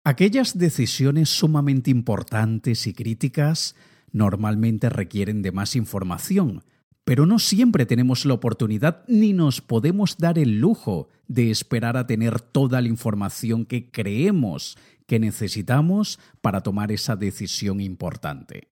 Aquellas 0.09 0.57
decisiones 0.57 1.31
sumamente 1.31 1.91
importantes 1.91 2.87
y 2.87 2.95
críticas 2.95 3.75
normalmente 4.13 4.89
requieren 4.89 5.43
de 5.43 5.51
más 5.51 5.75
información, 5.75 6.63
pero 7.05 7.27
no 7.27 7.41
siempre 7.41 7.87
tenemos 7.87 8.25
la 8.25 8.35
oportunidad 8.35 9.03
ni 9.09 9.33
nos 9.33 9.61
podemos 9.61 10.17
dar 10.17 10.39
el 10.39 10.61
lujo 10.61 11.09
de 11.27 11.51
esperar 11.51 11.97
a 11.97 12.07
tener 12.07 12.41
toda 12.41 12.81
la 12.81 12.87
información 12.87 13.67
que 13.67 13.91
creemos 13.91 14.79
que 15.09 15.19
necesitamos 15.19 16.21
para 16.41 16.61
tomar 16.61 16.93
esa 16.93 17.17
decisión 17.17 17.81
importante. 17.81 18.69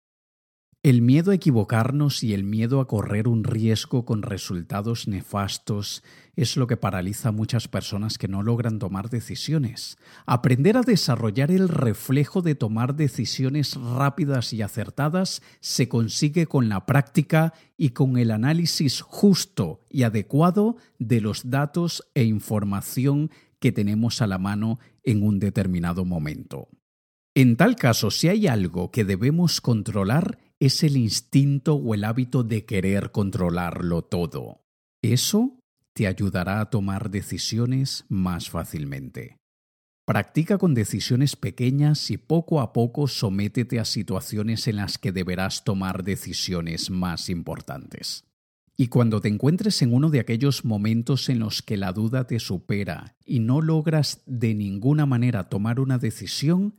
El 0.84 1.00
miedo 1.00 1.30
a 1.30 1.34
equivocarnos 1.34 2.22
y 2.22 2.34
el 2.34 2.44
miedo 2.44 2.78
a 2.78 2.86
correr 2.86 3.26
un 3.26 3.42
riesgo 3.42 4.04
con 4.04 4.20
resultados 4.20 5.08
nefastos 5.08 6.02
es 6.36 6.58
lo 6.58 6.66
que 6.66 6.76
paraliza 6.76 7.30
a 7.30 7.32
muchas 7.32 7.68
personas 7.68 8.18
que 8.18 8.28
no 8.28 8.42
logran 8.42 8.78
tomar 8.78 9.08
decisiones. 9.08 9.96
Aprender 10.26 10.76
a 10.76 10.82
desarrollar 10.82 11.50
el 11.50 11.70
reflejo 11.70 12.42
de 12.42 12.54
tomar 12.54 12.96
decisiones 12.96 13.76
rápidas 13.76 14.52
y 14.52 14.60
acertadas 14.60 15.40
se 15.60 15.88
consigue 15.88 16.44
con 16.44 16.68
la 16.68 16.84
práctica 16.84 17.54
y 17.78 17.90
con 17.90 18.18
el 18.18 18.30
análisis 18.30 19.00
justo 19.00 19.80
y 19.88 20.02
adecuado 20.02 20.76
de 20.98 21.22
los 21.22 21.48
datos 21.48 22.06
e 22.12 22.24
información 22.24 23.30
que 23.58 23.72
tenemos 23.72 24.20
a 24.20 24.26
la 24.26 24.36
mano 24.36 24.78
en 25.02 25.22
un 25.22 25.38
determinado 25.38 26.04
momento. 26.04 26.68
En 27.36 27.56
tal 27.56 27.74
caso, 27.74 28.12
si 28.12 28.28
hay 28.28 28.46
algo 28.46 28.92
que 28.92 29.04
debemos 29.04 29.60
controlar, 29.60 30.38
es 30.66 30.82
el 30.82 30.96
instinto 30.96 31.74
o 31.74 31.94
el 31.94 32.04
hábito 32.04 32.42
de 32.42 32.64
querer 32.64 33.12
controlarlo 33.12 34.02
todo. 34.02 34.64
Eso 35.02 35.58
te 35.92 36.06
ayudará 36.06 36.60
a 36.60 36.70
tomar 36.70 37.10
decisiones 37.10 38.04
más 38.08 38.50
fácilmente. 38.50 39.36
Practica 40.06 40.58
con 40.58 40.74
decisiones 40.74 41.34
pequeñas 41.34 42.10
y 42.10 42.18
poco 42.18 42.60
a 42.60 42.72
poco 42.74 43.08
sométete 43.08 43.80
a 43.80 43.86
situaciones 43.86 44.68
en 44.68 44.76
las 44.76 44.98
que 44.98 45.12
deberás 45.12 45.64
tomar 45.64 46.04
decisiones 46.04 46.90
más 46.90 47.30
importantes. 47.30 48.24
Y 48.76 48.88
cuando 48.88 49.20
te 49.20 49.28
encuentres 49.28 49.80
en 49.82 49.94
uno 49.94 50.10
de 50.10 50.20
aquellos 50.20 50.64
momentos 50.64 51.28
en 51.28 51.38
los 51.38 51.62
que 51.62 51.76
la 51.76 51.92
duda 51.92 52.26
te 52.26 52.40
supera 52.40 53.16
y 53.24 53.38
no 53.38 53.62
logras 53.62 54.22
de 54.26 54.54
ninguna 54.54 55.06
manera 55.06 55.48
tomar 55.48 55.80
una 55.80 55.96
decisión, 55.96 56.74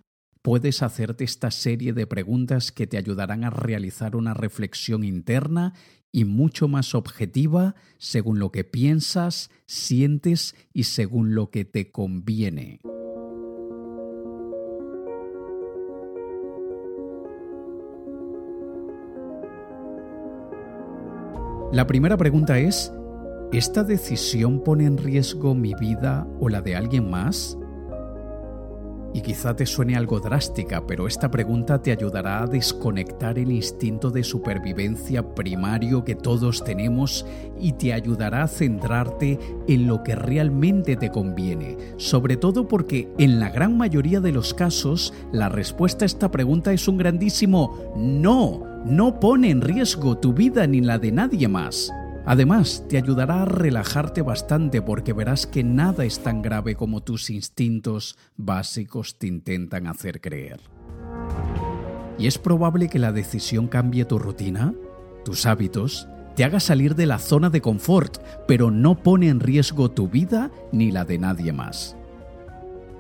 puedes 0.46 0.84
hacerte 0.84 1.24
esta 1.24 1.50
serie 1.50 1.92
de 1.92 2.06
preguntas 2.06 2.72
que 2.72 2.86
te 2.86 3.00
ayudarán 3.00 3.44
a 3.44 3.50
realizar 3.50 4.16
una 4.16 4.36
reflexión 4.36 5.04
interna 5.04 5.74
y 6.12 6.24
mucho 6.24 6.68
más 6.68 6.94
objetiva 6.94 7.74
según 7.98 8.38
lo 8.38 8.52
que 8.52 8.64
piensas, 8.64 9.50
sientes 9.66 10.56
y 10.72 10.84
según 10.84 11.34
lo 11.34 11.50
que 11.50 11.66
te 11.66 11.92
conviene. 11.92 12.80
La 21.72 21.88
primera 21.88 22.18
pregunta 22.18 22.60
es, 22.60 22.94
¿esta 23.52 23.84
decisión 23.84 24.64
pone 24.64 24.86
en 24.86 25.00
riesgo 25.00 25.56
mi 25.56 25.74
vida 25.74 26.28
o 26.40 26.50
la 26.50 26.62
de 26.62 26.76
alguien 26.76 27.10
más? 27.10 27.58
Y 29.16 29.22
quizá 29.22 29.56
te 29.56 29.66
suene 29.66 29.96
algo 29.96 30.20
drástica, 30.20 30.86
pero 30.86 31.08
esta 31.08 31.32
pregunta 31.32 31.82
te 31.82 31.94
ayudará 31.94 32.44
a 32.44 32.48
desconectar 32.48 33.40
el 33.40 33.50
instinto 33.50 34.12
de 34.12 34.26
supervivencia 34.26 35.34
primario 35.34 36.04
que 36.04 36.16
todos 36.16 36.66
tenemos 36.66 37.26
y 37.58 37.72
te 37.72 37.94
ayudará 37.94 38.44
a 38.44 38.50
centrarte 38.50 39.40
en 39.70 39.88
lo 39.88 40.04
que 40.04 40.16
realmente 40.16 40.98
te 40.98 41.12
conviene, 41.12 41.78
sobre 41.96 42.36
todo 42.36 42.68
porque 42.68 43.08
en 43.18 43.40
la 43.40 43.50
gran 43.52 43.78
mayoría 43.78 44.20
de 44.20 44.34
los 44.34 44.54
casos 44.54 45.14
la 45.32 45.48
respuesta 45.48 46.04
a 46.04 46.08
esta 46.08 46.30
pregunta 46.30 46.74
es 46.74 46.86
un 46.90 46.98
grandísimo 46.98 47.94
no 47.96 48.64
no 48.86 49.18
pone 49.22 49.50
en 49.50 49.62
riesgo 49.62 50.18
tu 50.18 50.34
vida 50.34 50.68
ni 50.68 50.82
la 50.82 51.00
de 51.00 51.14
nadie 51.14 51.48
más. 51.48 51.90
Además, 52.26 52.84
te 52.90 52.98
ayudará 52.98 53.44
a 53.44 53.46
relajarte 53.46 54.24
bastante 54.24 54.82
porque 54.82 55.14
verás 55.14 55.46
que 55.46 55.64
nada 55.64 56.06
es 56.06 56.24
tan 56.24 56.42
grave 56.42 56.76
como 56.76 57.04
tus 57.04 57.30
instintos 57.30 58.18
básicos 58.36 59.20
te 59.20 59.28
intentan 59.28 59.86
hacer 59.86 60.22
creer. 60.22 60.60
Y 62.18 62.28
es 62.28 62.38
probable 62.38 62.90
que 62.90 62.98
la 62.98 63.12
decisión 63.12 63.68
cambie 63.68 64.06
tu 64.06 64.18
rutina, 64.18 64.74
tus 65.24 65.46
hábitos, 65.46 66.08
te 66.36 66.44
haga 66.44 66.60
salir 66.60 66.96
de 66.96 67.06
la 67.06 67.20
zona 67.20 67.50
de 67.50 67.62
confort, 67.62 68.18
pero 68.48 68.72
no 68.72 69.04
pone 69.04 69.30
en 69.30 69.40
riesgo 69.40 69.92
tu 69.92 70.10
vida 70.10 70.52
ni 70.72 70.92
la 70.92 71.06
de 71.06 71.20
nadie 71.20 71.54
más. 71.54 71.96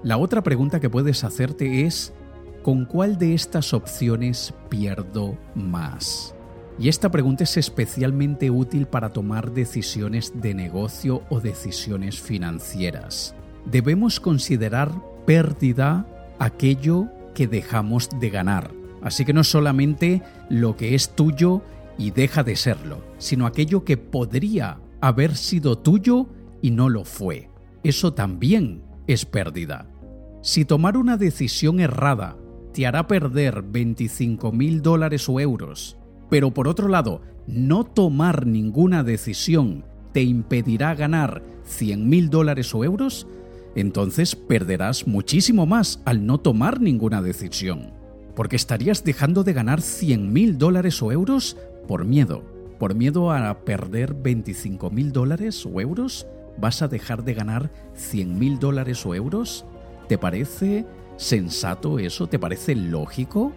La 0.04 0.18
otra 0.18 0.44
pregunta 0.44 0.80
que 0.80 0.90
puedes 0.90 1.24
hacerte 1.24 1.86
es, 1.86 2.14
¿con 2.62 2.86
cuál 2.86 3.18
de 3.18 3.34
estas 3.34 3.74
opciones 3.74 4.54
pierdo 4.70 5.36
más? 5.56 6.35
Y 6.78 6.90
esta 6.90 7.10
pregunta 7.10 7.46
es 7.46 7.56
especialmente 7.58 8.50
útil 8.52 8.86
para 8.86 9.14
tomar 9.14 9.52
decisiones 9.52 10.34
de 10.36 10.54
negocio 10.54 11.24
o 11.30 11.40
decisiones 11.40 12.20
financieras. 12.20 13.34
Debemos 13.66 14.20
considerar 14.20 14.92
pérdida 15.26 16.06
aquello 16.38 17.08
que 17.34 17.48
dejamos 17.48 18.10
de 18.20 18.30
ganar. 18.30 18.72
Así 19.02 19.24
que 19.24 19.34
no 19.34 19.44
solamente 19.44 20.22
lo 20.50 20.76
que 20.76 20.96
es 20.96 21.16
tuyo 21.16 21.62
y 21.98 22.12
deja 22.12 22.44
de 22.44 22.56
serlo, 22.56 23.04
sino 23.18 23.46
aquello 23.46 23.86
que 23.86 23.98
podría 23.98 24.80
haber 25.00 25.36
sido 25.36 25.78
tuyo 25.78 26.28
y 26.62 26.72
no 26.72 26.90
lo 26.90 27.06
fue. 27.06 27.50
Eso 27.84 28.14
también 28.14 28.84
es 29.08 29.26
pérdida. 29.26 29.88
Si 30.42 30.66
tomar 30.66 30.98
una 30.98 31.18
decisión 31.18 31.80
errada 31.80 32.38
te 32.74 32.86
hará 32.86 33.08
perder 33.08 33.62
25 33.62 34.52
mil 34.52 34.82
dólares 34.82 35.30
o 35.30 35.40
euros, 35.40 35.98
pero 36.30 36.54
por 36.54 36.68
otro 36.68 36.88
lado, 36.88 37.22
no 37.48 37.84
tomar 37.84 38.46
ninguna 38.46 39.04
decisión 39.04 39.86
te 40.12 40.24
impedirá 40.24 40.96
ganar 40.96 41.44
100 41.66 42.08
mil 42.08 42.30
dólares 42.30 42.74
o 42.74 42.84
euros, 42.84 43.28
entonces 43.76 44.36
perderás 44.36 45.08
muchísimo 45.08 45.66
más 45.66 46.02
al 46.06 46.26
no 46.26 46.38
tomar 46.38 46.80
ninguna 46.80 47.22
decisión, 47.22 47.92
porque 48.34 48.56
estarías 48.56 49.04
dejando 49.04 49.44
de 49.44 49.52
ganar 49.52 49.82
100 49.82 50.32
mil 50.32 50.58
dólares 50.58 51.02
o 51.02 51.12
euros 51.12 51.58
por 51.88 52.06
miedo. 52.06 52.44
Por 52.80 52.96
miedo 52.96 53.32
a 53.32 53.66
perder 53.66 54.14
25 54.14 54.90
mil 54.90 55.12
dólares 55.12 55.66
o 55.66 55.80
euros, 55.80 56.28
vas 56.58 56.82
a 56.82 56.88
dejar 56.88 57.24
de 57.24 57.34
ganar 57.34 57.72
100 57.96 58.40
mil 58.40 58.60
dólares 58.60 59.06
o 59.06 59.16
euros. 59.16 59.66
¿Te 60.08 60.18
parece 60.18 60.86
sensato 61.18 62.00
eso? 62.00 62.28
¿Te 62.28 62.40
parece 62.40 62.76
lógico? 62.76 63.54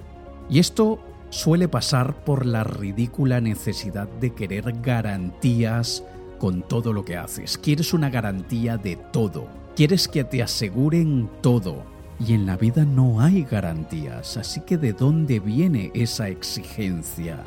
Y 0.48 0.58
esto 0.58 0.98
suele 1.30 1.68
pasar 1.68 2.24
por 2.24 2.46
la 2.46 2.64
ridícula 2.64 3.40
necesidad 3.40 4.08
de 4.08 4.34
querer 4.34 4.80
garantías 4.80 6.04
con 6.38 6.62
todo 6.62 6.92
lo 6.92 7.04
que 7.04 7.16
haces. 7.16 7.58
Quieres 7.58 7.92
una 7.92 8.10
garantía 8.10 8.76
de 8.76 8.96
todo. 8.96 9.48
Quieres 9.76 10.08
que 10.08 10.24
te 10.24 10.42
aseguren 10.42 11.28
todo. 11.40 11.84
Y 12.20 12.34
en 12.34 12.46
la 12.46 12.56
vida 12.56 12.84
no 12.84 13.20
hay 13.20 13.44
garantías, 13.44 14.36
así 14.36 14.60
que 14.62 14.76
¿de 14.76 14.92
dónde 14.92 15.38
viene 15.38 15.92
esa 15.94 16.28
exigencia? 16.28 17.38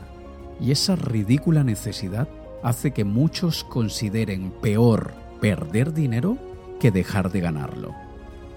Y 0.61 0.71
esa 0.71 0.95
ridícula 0.95 1.63
necesidad 1.65 2.29
hace 2.63 2.91
que 2.91 3.03
muchos 3.03 3.65
consideren 3.65 4.51
peor 4.61 5.11
perder 5.41 5.93
dinero 5.93 6.37
que 6.79 6.91
dejar 6.91 7.31
de 7.31 7.41
ganarlo. 7.41 7.93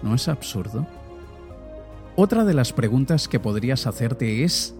¿No 0.02 0.14
es 0.14 0.28
absurdo? 0.28 0.86
Otra 2.14 2.44
de 2.44 2.54
las 2.54 2.72
preguntas 2.72 3.26
que 3.26 3.40
podrías 3.40 3.88
hacerte 3.88 4.44
es, 4.44 4.73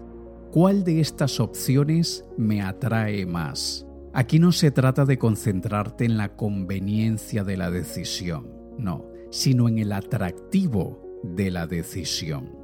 ¿cuál 0.55 0.85
de 0.85 1.01
estas 1.01 1.41
opciones 1.41 2.23
me 2.37 2.61
atrae 2.61 3.25
más? 3.25 3.85
Aquí 4.13 4.39
no 4.39 4.53
se 4.53 4.71
trata 4.71 5.03
de 5.03 5.17
concentrarte 5.17 6.05
en 6.05 6.15
la 6.15 6.37
conveniencia 6.37 7.43
de 7.43 7.57
la 7.57 7.69
decisión, 7.69 8.47
no, 8.77 9.05
sino 9.31 9.67
en 9.67 9.79
el 9.79 9.91
atractivo 9.91 11.19
de 11.23 11.51
la 11.51 11.67
decisión. 11.67 12.55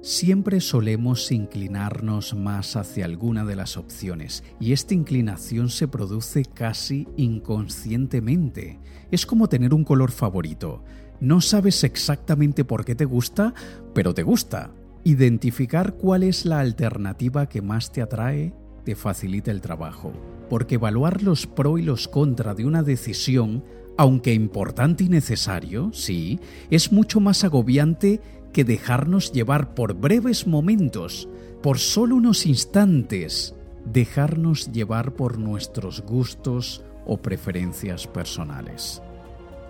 Siempre 0.00 0.60
solemos 0.60 1.32
inclinarnos 1.32 2.36
más 2.36 2.76
hacia 2.76 3.04
alguna 3.04 3.44
de 3.44 3.56
las 3.56 3.76
opciones 3.76 4.44
y 4.60 4.72
esta 4.72 4.94
inclinación 4.94 5.70
se 5.70 5.88
produce 5.88 6.44
casi 6.44 7.08
inconscientemente. 7.16 8.78
Es 9.10 9.26
como 9.26 9.48
tener 9.48 9.74
un 9.74 9.82
color 9.82 10.12
favorito. 10.12 10.84
No 11.18 11.40
sabes 11.40 11.82
exactamente 11.82 12.64
por 12.64 12.84
qué 12.84 12.94
te 12.94 13.06
gusta, 13.06 13.54
pero 13.92 14.14
te 14.14 14.22
gusta. 14.22 14.70
Identificar 15.04 15.94
cuál 15.94 16.22
es 16.22 16.44
la 16.44 16.60
alternativa 16.60 17.48
que 17.48 17.62
más 17.62 17.90
te 17.90 18.02
atrae 18.02 18.52
te 18.84 18.94
facilita 18.94 19.50
el 19.50 19.62
trabajo, 19.62 20.12
porque 20.50 20.74
evaluar 20.74 21.22
los 21.22 21.46
pro 21.46 21.78
y 21.78 21.82
los 21.82 22.06
contra 22.06 22.54
de 22.54 22.66
una 22.66 22.82
decisión, 22.82 23.64
aunque 23.96 24.34
importante 24.34 25.04
y 25.04 25.08
necesario, 25.08 25.90
sí, 25.94 26.38
es 26.70 26.92
mucho 26.92 27.18
más 27.18 27.44
agobiante 27.44 28.20
que 28.52 28.64
dejarnos 28.64 29.32
llevar 29.32 29.74
por 29.74 29.94
breves 29.94 30.46
momentos, 30.46 31.28
por 31.62 31.78
solo 31.78 32.16
unos 32.16 32.44
instantes, 32.44 33.54
dejarnos 33.84 34.70
llevar 34.70 35.14
por 35.14 35.38
nuestros 35.38 36.02
gustos 36.02 36.84
o 37.06 37.16
preferencias 37.16 38.06
personales. 38.06 39.00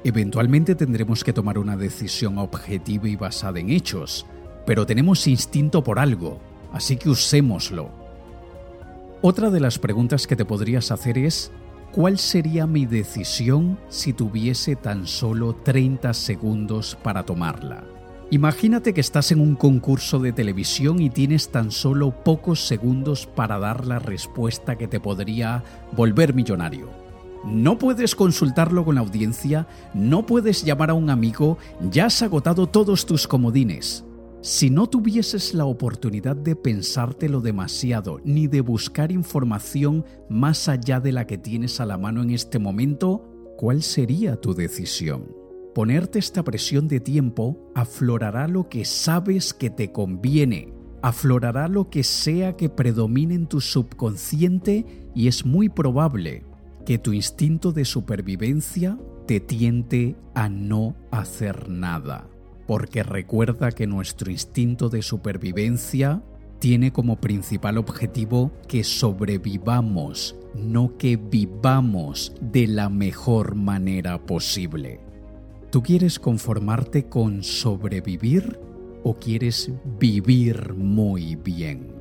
Eventualmente 0.02 0.74
tendremos 0.74 1.22
que 1.22 1.32
tomar 1.32 1.58
una 1.58 1.76
decisión 1.76 2.38
objetiva 2.38 3.08
y 3.08 3.16
basada 3.16 3.60
en 3.60 3.70
hechos, 3.70 4.26
pero 4.70 4.86
tenemos 4.86 5.26
instinto 5.26 5.82
por 5.82 5.98
algo, 5.98 6.38
así 6.72 6.96
que 6.96 7.10
usémoslo. 7.10 7.90
Otra 9.20 9.50
de 9.50 9.58
las 9.58 9.80
preguntas 9.80 10.28
que 10.28 10.36
te 10.36 10.44
podrías 10.44 10.92
hacer 10.92 11.18
es, 11.18 11.50
¿cuál 11.90 12.18
sería 12.18 12.68
mi 12.68 12.86
decisión 12.86 13.80
si 13.88 14.12
tuviese 14.12 14.76
tan 14.76 15.08
solo 15.08 15.56
30 15.56 16.14
segundos 16.14 16.96
para 17.02 17.24
tomarla? 17.24 17.82
Imagínate 18.30 18.94
que 18.94 19.00
estás 19.00 19.32
en 19.32 19.40
un 19.40 19.56
concurso 19.56 20.20
de 20.20 20.32
televisión 20.32 21.02
y 21.02 21.10
tienes 21.10 21.50
tan 21.50 21.72
solo 21.72 22.12
pocos 22.22 22.64
segundos 22.64 23.26
para 23.26 23.58
dar 23.58 23.84
la 23.88 23.98
respuesta 23.98 24.78
que 24.78 24.86
te 24.86 25.00
podría 25.00 25.64
volver 25.96 26.32
millonario. 26.32 26.90
No 27.44 27.76
puedes 27.76 28.14
consultarlo 28.14 28.84
con 28.84 28.94
la 28.94 29.00
audiencia, 29.00 29.66
no 29.94 30.26
puedes 30.26 30.62
llamar 30.62 30.90
a 30.90 30.94
un 30.94 31.10
amigo, 31.10 31.58
ya 31.90 32.06
has 32.06 32.22
agotado 32.22 32.68
todos 32.68 33.04
tus 33.04 33.26
comodines. 33.26 34.04
Si 34.42 34.70
no 34.70 34.86
tuvieses 34.86 35.52
la 35.52 35.66
oportunidad 35.66 36.34
de 36.34 36.56
pensártelo 36.56 37.42
demasiado 37.42 38.20
ni 38.24 38.46
de 38.46 38.62
buscar 38.62 39.12
información 39.12 40.06
más 40.30 40.66
allá 40.66 40.98
de 40.98 41.12
la 41.12 41.26
que 41.26 41.36
tienes 41.36 41.78
a 41.78 41.84
la 41.84 41.98
mano 41.98 42.22
en 42.22 42.30
este 42.30 42.58
momento, 42.58 43.54
¿cuál 43.58 43.82
sería 43.82 44.36
tu 44.36 44.54
decisión? 44.54 45.36
Ponerte 45.74 46.18
esta 46.18 46.42
presión 46.42 46.88
de 46.88 47.00
tiempo 47.00 47.70
aflorará 47.74 48.48
lo 48.48 48.70
que 48.70 48.86
sabes 48.86 49.52
que 49.52 49.68
te 49.68 49.92
conviene, 49.92 50.72
aflorará 51.02 51.68
lo 51.68 51.90
que 51.90 52.02
sea 52.02 52.56
que 52.56 52.70
predomine 52.70 53.34
en 53.34 53.46
tu 53.46 53.60
subconsciente 53.60 54.86
y 55.14 55.28
es 55.28 55.44
muy 55.44 55.68
probable 55.68 56.44
que 56.86 56.96
tu 56.96 57.12
instinto 57.12 57.72
de 57.72 57.84
supervivencia 57.84 58.98
te 59.26 59.38
tiente 59.38 60.16
a 60.34 60.48
no 60.48 60.96
hacer 61.10 61.68
nada. 61.68 62.26
Porque 62.70 63.02
recuerda 63.02 63.72
que 63.72 63.88
nuestro 63.88 64.30
instinto 64.30 64.88
de 64.88 65.02
supervivencia 65.02 66.22
tiene 66.60 66.92
como 66.92 67.20
principal 67.20 67.78
objetivo 67.78 68.52
que 68.68 68.84
sobrevivamos, 68.84 70.36
no 70.54 70.96
que 70.96 71.16
vivamos 71.16 72.32
de 72.40 72.68
la 72.68 72.88
mejor 72.88 73.56
manera 73.56 74.24
posible. 74.24 75.00
¿Tú 75.72 75.82
quieres 75.82 76.20
conformarte 76.20 77.08
con 77.08 77.42
sobrevivir 77.42 78.60
o 79.02 79.18
quieres 79.18 79.72
vivir 79.98 80.72
muy 80.74 81.34
bien? 81.34 81.92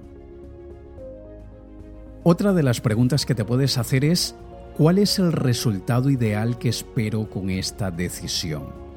Otra 2.21 2.53
de 2.53 2.61
las 2.61 2.79
preguntas 2.79 3.25
que 3.25 3.33
te 3.33 3.43
puedes 3.43 3.79
hacer 3.79 4.05
es, 4.05 4.35
¿cuál 4.77 4.99
es 4.99 5.17
el 5.17 5.31
resultado 5.31 6.11
ideal 6.11 6.59
que 6.59 6.69
espero 6.69 7.27
con 7.27 7.49
esta 7.49 7.89
decisión? 7.89 8.88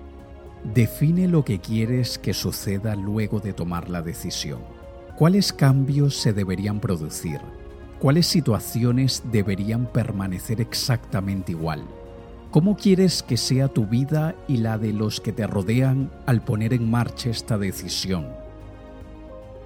Define 0.64 1.26
lo 1.26 1.44
que 1.44 1.58
quieres 1.58 2.18
que 2.18 2.32
suceda 2.32 2.94
luego 2.94 3.40
de 3.40 3.52
tomar 3.52 3.90
la 3.90 4.00
decisión. 4.00 4.60
¿Cuáles 5.16 5.52
cambios 5.52 6.16
se 6.16 6.32
deberían 6.32 6.78
producir? 6.78 7.40
¿Cuáles 7.98 8.28
situaciones 8.28 9.24
deberían 9.32 9.86
permanecer 9.86 10.60
exactamente 10.60 11.52
igual? 11.52 11.82
¿Cómo 12.52 12.76
quieres 12.76 13.24
que 13.24 13.36
sea 13.36 13.68
tu 13.68 13.86
vida 13.86 14.36
y 14.46 14.58
la 14.58 14.78
de 14.78 14.92
los 14.92 15.20
que 15.20 15.32
te 15.32 15.48
rodean 15.48 16.10
al 16.26 16.42
poner 16.42 16.72
en 16.72 16.88
marcha 16.88 17.30
esta 17.30 17.58
decisión? 17.58 18.41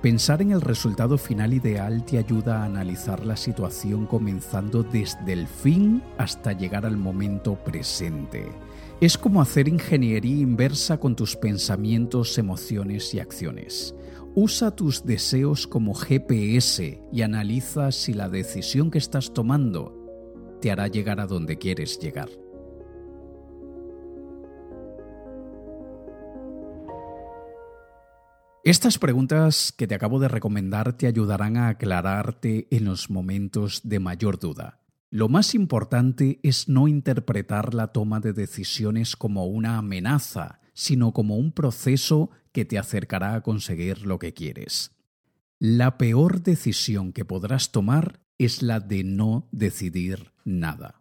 Pensar 0.03 0.43
en 0.43 0.53
el 0.53 0.61
resultado 0.61 1.17
final 1.17 1.55
ideal 1.55 2.05
te 2.05 2.19
ayuda 2.19 2.61
a 2.61 2.65
analizar 2.65 3.25
la 3.25 3.37
situación 3.37 4.07
comenzando 4.07 4.83
desde 4.83 5.33
el 5.33 5.49
fin 5.49 6.03
hasta 6.19 6.53
llegar 6.53 6.85
al 6.85 6.97
momento 6.97 7.57
presente. 7.57 8.47
Es 9.01 9.17
como 9.17 9.41
hacer 9.41 9.69
ingeniería 9.69 10.43
inversa 10.43 10.99
con 10.99 11.17
tus 11.17 11.35
pensamientos, 11.37 12.39
emociones 12.39 13.15
y 13.15 13.21
acciones. 13.21 13.95
Usa 14.35 14.71
tus 14.71 15.05
deseos 15.05 15.67
como 15.67 15.95
GPS 15.95 17.01
y 17.11 17.23
analiza 17.23 17.91
si 17.91 18.13
la 18.13 18.29
decisión 18.29 18.91
que 18.91 18.99
estás 18.99 19.33
tomando 19.33 19.95
te 20.61 20.71
hará 20.71 20.89
llegar 20.89 21.21
a 21.21 21.27
donde 21.27 21.57
quieres 21.57 21.99
llegar. 21.99 22.29
Estas 28.67 28.99
preguntas 28.99 29.71
que 29.71 29.87
te 29.87 29.95
acabo 29.95 30.19
de 30.19 30.27
recomendar 30.27 30.95
te 30.95 31.07
ayudarán 31.07 31.57
a 31.57 31.69
aclararte 31.69 32.67
en 32.73 32.85
los 32.85 33.11
momentos 33.11 33.83
de 33.85 34.01
mayor 34.01 34.41
duda. 34.41 34.81
Lo 35.09 35.29
más 35.29 35.55
importante 35.55 36.41
es 36.43 36.69
no 36.69 36.89
interpretar 36.89 37.75
la 37.75 37.93
toma 37.93 38.19
de 38.19 38.33
decisiones 38.33 39.15
como 39.15 39.47
una 39.47 39.79
amenaza, 39.79 40.59
sino 40.75 41.13
como 41.13 41.37
un 41.37 41.53
proceso 41.53 42.31
que 42.51 42.65
te 42.65 42.77
acercará 42.77 43.37
a 43.37 43.43
conseguir 43.43 44.05
lo 44.05 44.19
que 44.19 44.35
quieres. 44.35 44.91
La 45.61 45.97
peor 45.97 46.43
decisión 46.43 47.13
que 47.13 47.25
podrás 47.25 47.71
tomar 47.71 48.19
es 48.37 48.63
la 48.63 48.81
de 48.81 49.05
no 49.05 49.47
decidir 49.53 50.33
nada. 50.45 50.96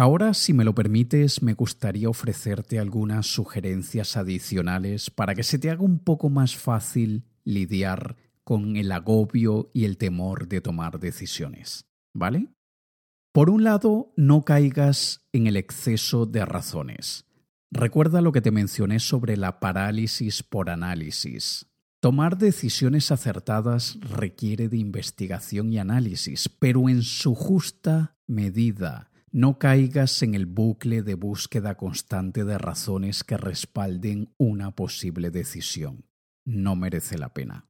Ahora, 0.00 0.32
si 0.32 0.54
me 0.54 0.64
lo 0.64 0.74
permites, 0.74 1.42
me 1.42 1.52
gustaría 1.52 2.08
ofrecerte 2.08 2.78
algunas 2.78 3.26
sugerencias 3.26 4.16
adicionales 4.16 5.10
para 5.10 5.34
que 5.34 5.42
se 5.42 5.58
te 5.58 5.68
haga 5.68 5.82
un 5.82 5.98
poco 5.98 6.30
más 6.30 6.56
fácil 6.56 7.26
lidiar 7.44 8.16
con 8.42 8.78
el 8.78 8.92
agobio 8.92 9.68
y 9.74 9.84
el 9.84 9.98
temor 9.98 10.48
de 10.48 10.62
tomar 10.62 11.00
decisiones. 11.00 11.84
¿Vale? 12.14 12.48
Por 13.34 13.50
un 13.50 13.62
lado, 13.62 14.14
no 14.16 14.46
caigas 14.46 15.28
en 15.34 15.46
el 15.46 15.58
exceso 15.58 16.24
de 16.24 16.46
razones. 16.46 17.26
Recuerda 17.70 18.22
lo 18.22 18.32
que 18.32 18.40
te 18.40 18.52
mencioné 18.52 19.00
sobre 19.00 19.36
la 19.36 19.60
parálisis 19.60 20.42
por 20.42 20.70
análisis. 20.70 21.66
Tomar 22.00 22.38
decisiones 22.38 23.10
acertadas 23.10 23.98
requiere 24.00 24.70
de 24.70 24.78
investigación 24.78 25.70
y 25.74 25.78
análisis, 25.78 26.48
pero 26.48 26.88
en 26.88 27.02
su 27.02 27.34
justa 27.34 28.16
medida 28.26 29.09
no 29.32 29.58
caigas 29.58 30.22
en 30.22 30.34
el 30.34 30.46
bucle 30.46 31.02
de 31.02 31.14
búsqueda 31.14 31.76
constante 31.76 32.44
de 32.44 32.58
razones 32.58 33.24
que 33.24 33.36
respalden 33.36 34.34
una 34.38 34.74
posible 34.74 35.30
decisión. 35.30 36.04
No 36.44 36.76
merece 36.76 37.16
la 37.18 37.32
pena. 37.32 37.68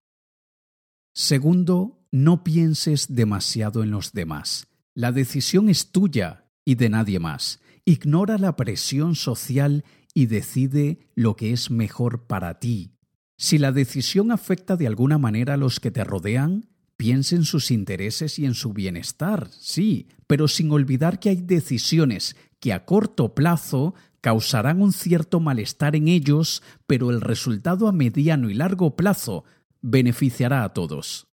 Segundo, 1.12 2.06
no 2.12 2.44
pienses 2.44 3.14
demasiado 3.14 3.82
en 3.82 3.90
los 3.90 4.12
demás. 4.12 4.68
La 4.94 5.12
decisión 5.12 5.68
es 5.68 5.92
tuya 5.92 6.50
y 6.64 6.76
de 6.76 6.88
nadie 6.88 7.18
más. 7.18 7.60
Ignora 7.84 8.38
la 8.38 8.56
presión 8.56 9.14
social 9.14 9.84
y 10.14 10.26
decide 10.26 11.10
lo 11.14 11.36
que 11.36 11.52
es 11.52 11.70
mejor 11.70 12.26
para 12.26 12.58
ti. 12.58 12.96
Si 13.36 13.58
la 13.58 13.72
decisión 13.72 14.32
afecta 14.32 14.76
de 14.76 14.86
alguna 14.86 15.18
manera 15.18 15.54
a 15.54 15.56
los 15.56 15.80
que 15.80 15.90
te 15.90 16.04
rodean, 16.04 16.68
Piense 17.00 17.34
en 17.34 17.44
sus 17.44 17.70
intereses 17.70 18.38
y 18.38 18.44
en 18.44 18.52
su 18.52 18.74
bienestar, 18.74 19.48
sí, 19.58 20.08
pero 20.26 20.48
sin 20.48 20.70
olvidar 20.70 21.18
que 21.18 21.30
hay 21.30 21.36
decisiones 21.36 22.36
que 22.58 22.74
a 22.74 22.84
corto 22.84 23.34
plazo 23.34 23.94
causarán 24.20 24.82
un 24.82 24.92
cierto 24.92 25.40
malestar 25.40 25.96
en 25.96 26.08
ellos, 26.08 26.62
pero 26.86 27.08
el 27.08 27.22
resultado 27.22 27.88
a 27.88 27.92
mediano 27.92 28.50
y 28.50 28.54
largo 28.54 28.96
plazo 28.96 29.44
beneficiará 29.80 30.62
a 30.62 30.74
todos. 30.74 31.28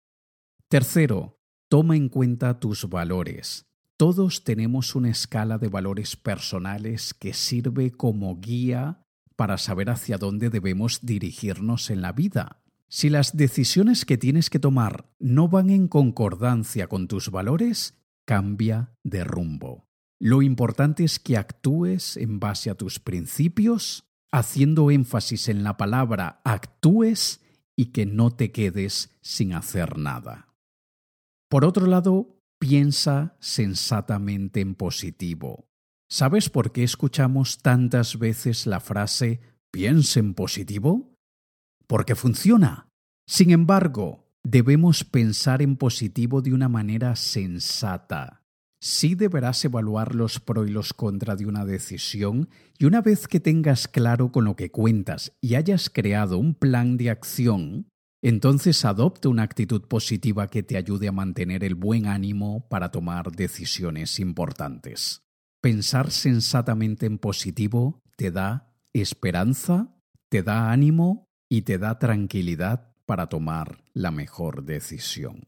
Tercero, 0.67 1.39
toma 1.67 1.95
en 1.95 2.09
cuenta 2.09 2.59
tus 2.59 2.87
valores. 2.87 3.65
Todos 3.97 4.43
tenemos 4.43 4.93
una 4.93 5.09
escala 5.09 5.57
de 5.57 5.69
valores 5.69 6.15
personales 6.15 7.15
que 7.15 7.33
sirve 7.33 7.89
como 7.89 8.39
guía 8.39 9.01
para 9.35 9.57
saber 9.57 9.89
hacia 9.89 10.19
dónde 10.19 10.51
debemos 10.51 11.07
dirigirnos 11.07 11.89
en 11.89 12.03
la 12.03 12.11
vida. 12.11 12.61
Si 12.87 13.09
las 13.09 13.35
decisiones 13.35 14.05
que 14.05 14.17
tienes 14.17 14.49
que 14.49 14.59
tomar 14.59 15.09
no 15.19 15.47
van 15.47 15.69
en 15.69 15.87
concordancia 15.87 16.87
con 16.87 17.07
tus 17.07 17.31
valores, 17.31 17.95
cambia 18.25 18.95
de 19.03 19.23
rumbo. 19.23 19.87
Lo 20.19 20.41
importante 20.41 21.03
es 21.03 21.19
que 21.19 21.37
actúes 21.37 22.17
en 22.17 22.39
base 22.39 22.69
a 22.69 22.75
tus 22.75 22.99
principios, 22.99 24.07
haciendo 24.31 24.91
énfasis 24.91 25.49
en 25.49 25.63
la 25.63 25.77
palabra 25.77 26.41
actúes 26.45 27.41
y 27.75 27.87
que 27.87 28.05
no 28.05 28.31
te 28.31 28.51
quedes 28.51 29.17
sin 29.21 29.53
hacer 29.53 29.97
nada. 29.97 30.53
Por 31.49 31.65
otro 31.65 31.85
lado, 31.85 32.41
piensa 32.59 33.35
sensatamente 33.39 34.61
en 34.61 34.75
positivo. 34.75 35.67
¿Sabes 36.09 36.49
por 36.49 36.71
qué 36.71 36.83
escuchamos 36.83 37.59
tantas 37.59 38.17
veces 38.19 38.67
la 38.67 38.79
frase 38.79 39.41
piensa 39.71 40.19
en 40.19 40.33
positivo? 40.33 41.14
Porque 41.87 42.15
funciona. 42.15 42.89
Sin 43.27 43.51
embargo, 43.51 44.25
debemos 44.43 45.03
pensar 45.03 45.61
en 45.61 45.75
positivo 45.75 46.41
de 46.41 46.53
una 46.53 46.69
manera 46.69 47.15
sensata. 47.15 48.43
Sí 48.79 49.15
deberás 49.15 49.65
evaluar 49.65 50.13
los 50.13 50.39
pros 50.39 50.67
y 50.67 50.71
los 50.71 50.93
contra 50.93 51.35
de 51.35 51.47
una 51.47 51.65
decisión 51.65 52.49
y 52.77 52.85
una 52.85 53.01
vez 53.01 53.27
que 53.27 53.39
tengas 53.39 53.87
claro 53.87 54.31
con 54.31 54.45
lo 54.45 54.55
que 54.55 54.69
cuentas 54.69 55.33
y 55.41 55.55
hayas 55.55 55.89
creado 55.89 56.37
un 56.37 56.53
plan 56.53 56.95
de 56.97 57.09
acción, 57.09 57.87
entonces 58.21 58.85
adopte 58.85 59.27
una 59.27 59.41
actitud 59.41 59.87
positiva 59.87 60.47
que 60.47 60.61
te 60.61 60.77
ayude 60.77 61.07
a 61.07 61.11
mantener 61.11 61.63
el 61.63 61.73
buen 61.73 62.05
ánimo 62.05 62.67
para 62.69 62.91
tomar 62.91 63.31
decisiones 63.31 64.19
importantes. 64.19 65.23
Pensar 65.61 66.11
sensatamente 66.11 67.07
en 67.07 67.17
positivo 67.17 68.03
te 68.17 68.29
da 68.29 68.71
esperanza, 68.93 69.95
te 70.29 70.43
da 70.43 70.71
ánimo 70.71 71.24
y 71.49 71.61
te 71.63 71.77
da 71.77 71.99
tranquilidad 71.99 72.93
para 73.05 73.27
tomar 73.27 73.83
la 73.93 74.11
mejor 74.11 74.63
decisión. 74.63 75.47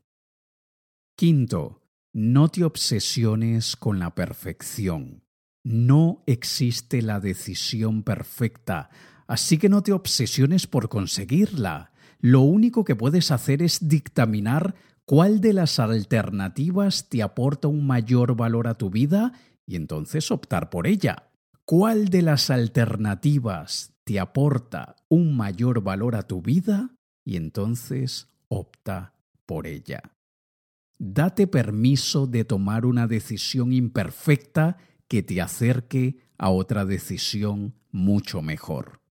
Quinto, 1.16 1.82
no 2.14 2.50
te 2.50 2.64
obsesiones 2.64 3.76
con 3.76 4.00
la 4.00 4.16
perfección. 4.16 5.24
No 5.64 6.24
existe 6.28 7.02
la 7.02 7.20
decisión 7.20 8.04
perfecta, 8.04 8.90
así 9.28 9.58
que 9.58 9.70
no 9.70 9.84
te 9.84 9.92
obsesiones 9.92 10.68
por 10.68 10.90
conseguirla. 10.90 11.92
Lo 12.20 12.42
único 12.42 12.86
que 12.86 12.96
puedes 12.96 13.32
hacer 13.32 13.62
es 13.62 13.88
dictaminar 13.88 14.76
cuál 15.06 15.42
de 15.42 15.54
las 15.54 15.80
alternativas 15.80 17.10
te 17.10 17.22
aporta 17.22 17.68
un 17.68 17.86
mayor 17.86 18.36
valor 18.36 18.68
a 18.68 18.76
tu 18.76 18.90
vida 18.90 19.34
y 19.66 19.76
entonces 19.76 20.32
optar 20.32 20.70
por 20.70 20.88
ella. 20.88 21.27
¿Cuál 21.70 22.08
de 22.08 22.22
las 22.22 22.50
alternativas 22.50 23.94
te 24.06 24.22
aporta 24.22 24.96
un 25.10 25.36
mayor 25.36 25.84
valor 25.84 26.16
a 26.16 26.24
tu 26.24 26.42
vida? 26.42 26.96
Y 27.26 27.36
entonces 27.36 28.30
opta 28.48 29.16
por 29.46 29.68
ella. 29.68 30.02
Date 30.98 31.46
permiso 31.46 32.26
de 32.26 32.46
tomar 32.46 32.86
una 32.86 33.06
decisión 33.06 33.74
imperfecta 33.74 34.78
que 35.10 35.24
te 35.24 35.42
acerque 35.42 36.22
a 36.38 36.52
otra 36.52 36.86
decisión 36.86 37.76
mucho 37.92 38.42
mejor. 38.42 39.02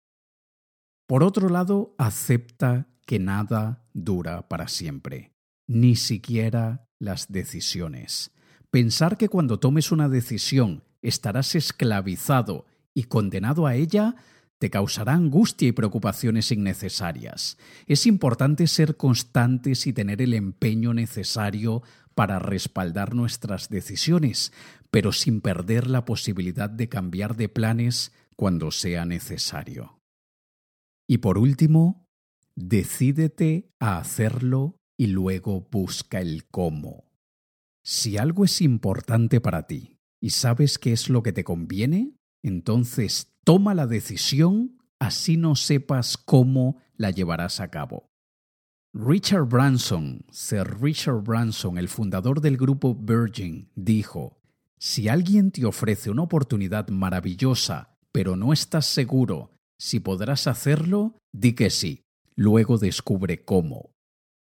Por 1.05 1.21
otro 1.21 1.49
lado, 1.49 1.93
acepta 1.99 2.87
que 3.05 3.19
nada 3.19 3.87
dura 3.93 4.47
para 4.49 4.67
siempre, 4.67 5.31
ni 5.67 5.95
siquiera 5.95 6.89
las 6.97 7.31
decisiones. 7.31 8.31
Pensar 8.71 9.15
que 9.15 9.29
cuando 9.29 9.59
tomes 9.59 9.91
una 9.91 10.09
decisión 10.09 10.86
estarás 11.09 11.55
esclavizado 11.55 12.65
y 12.93 13.03
condenado 13.03 13.67
a 13.67 13.75
ella 13.75 14.15
te 14.59 14.69
causará 14.69 15.13
angustia 15.13 15.67
y 15.67 15.71
preocupaciones 15.71 16.51
innecesarias. 16.51 17.57
Es 17.85 18.07
importante 18.07 18.67
ser 18.67 18.97
constantes 18.97 19.85
y 19.85 19.93
tener 19.93 20.21
el 20.21 20.33
empeño 20.33 20.93
necesario 20.93 21.83
para 22.15 22.39
respaldar 22.39 23.13
nuestras 23.13 23.69
decisiones, 23.69 24.51
pero 24.89 25.11
sin 25.11 25.41
perder 25.41 25.87
la 25.87 26.05
posibilidad 26.05 26.69
de 26.69 26.89
cambiar 26.89 27.35
de 27.35 27.49
planes 27.49 28.11
cuando 28.35 28.71
sea 28.71 29.05
necesario. 29.05 29.99
Y 31.07 31.19
por 31.19 31.37
último, 31.37 32.07
decídete 32.55 33.69
a 33.79 33.99
hacerlo 33.99 34.79
y 34.97 35.07
luego 35.07 35.67
busca 35.71 36.19
el 36.19 36.47
cómo. 36.47 37.05
Si 37.83 38.17
algo 38.17 38.43
es 38.43 38.61
importante 38.61 39.39
para 39.39 39.67
ti 39.67 39.96
y 40.21 40.31
sabes 40.31 40.77
qué 40.77 40.93
es 40.93 41.09
lo 41.09 41.23
que 41.23 41.33
te 41.33 41.43
conviene, 41.43 42.13
entonces 42.43 43.33
toma 43.43 43.73
la 43.73 43.87
decisión 43.87 44.77
así 44.99 45.37
no 45.37 45.55
sepas 45.55 46.17
cómo 46.17 46.77
la 46.95 47.11
llevarás 47.11 47.59
a 47.59 47.69
cabo. 47.69 48.09
Richard 48.93 49.45
Branson, 49.45 50.25
Sir 50.31 50.81
Richard 50.81 51.21
Branson, 51.21 51.77
el 51.77 51.87
fundador 51.87 52.41
del 52.41 52.57
grupo 52.57 52.95
Virgin, 52.95 53.69
dijo, 53.75 54.39
Si 54.79 55.07
alguien 55.07 55.51
te 55.51 55.65
ofrece 55.65 56.09
una 56.09 56.23
oportunidad 56.23 56.87
maravillosa, 56.89 57.97
pero 58.11 58.35
no 58.35 58.53
estás 58.53 58.85
seguro 58.85 59.51
si 59.77 59.99
podrás 59.99 60.47
hacerlo, 60.47 61.19
di 61.31 61.53
que 61.53 61.69
sí, 61.69 62.05
luego 62.35 62.79
descubre 62.79 63.43
cómo. 63.43 63.91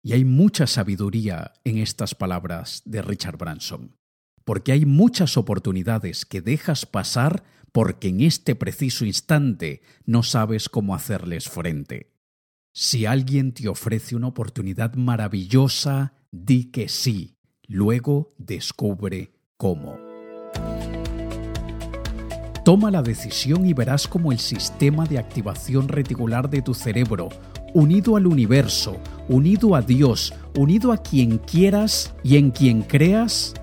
Y 0.02 0.14
hay 0.14 0.24
mucha 0.24 0.66
sabiduría 0.66 1.52
en 1.66 1.78
estas 1.78 2.16
palabras 2.16 2.82
de 2.86 3.02
Richard 3.02 3.38
Branson, 3.38 3.98
porque 4.50 4.72
hay 4.72 4.84
muchas 4.88 5.38
oportunidades 5.38 6.26
que 6.26 6.42
dejas 6.42 6.88
pasar 6.88 7.44
porque 7.72 8.08
en 8.08 8.22
este 8.22 8.56
preciso 8.56 9.06
instante 9.06 9.84
no 10.08 10.24
sabes 10.24 10.70
cómo 10.70 10.96
hacerles 10.96 11.48
frente. 11.48 12.16
Si 12.74 13.06
alguien 13.06 13.54
te 13.54 13.68
ofrece 13.68 14.16
una 14.16 14.26
oportunidad 14.26 14.96
maravillosa, 14.96 16.14
di 16.32 16.72
que 16.72 16.90
sí, 16.90 17.38
luego 17.68 18.34
descubre 18.40 19.34
cómo. 19.56 20.00
Toma 22.66 22.90
la 22.90 23.04
decisión 23.04 23.68
y 23.68 23.74
verás 23.74 24.08
cómo 24.08 24.32
el 24.32 24.40
sistema 24.40 25.06
de 25.06 25.20
activación 25.20 25.90
reticular 25.90 26.50
de 26.50 26.64
tu 26.64 26.74
cerebro 26.74 27.30
unido 27.76 28.16
al 28.16 28.26
universo, 28.26 28.98
unido 29.28 29.76
a 29.76 29.84
Dios, 29.84 30.34
unido 30.58 30.92
a 30.92 30.98
quien 30.98 31.38
quieras 31.38 32.16
y 32.24 32.38
en 32.38 32.50
quien 32.50 32.82
creas, 32.82 33.54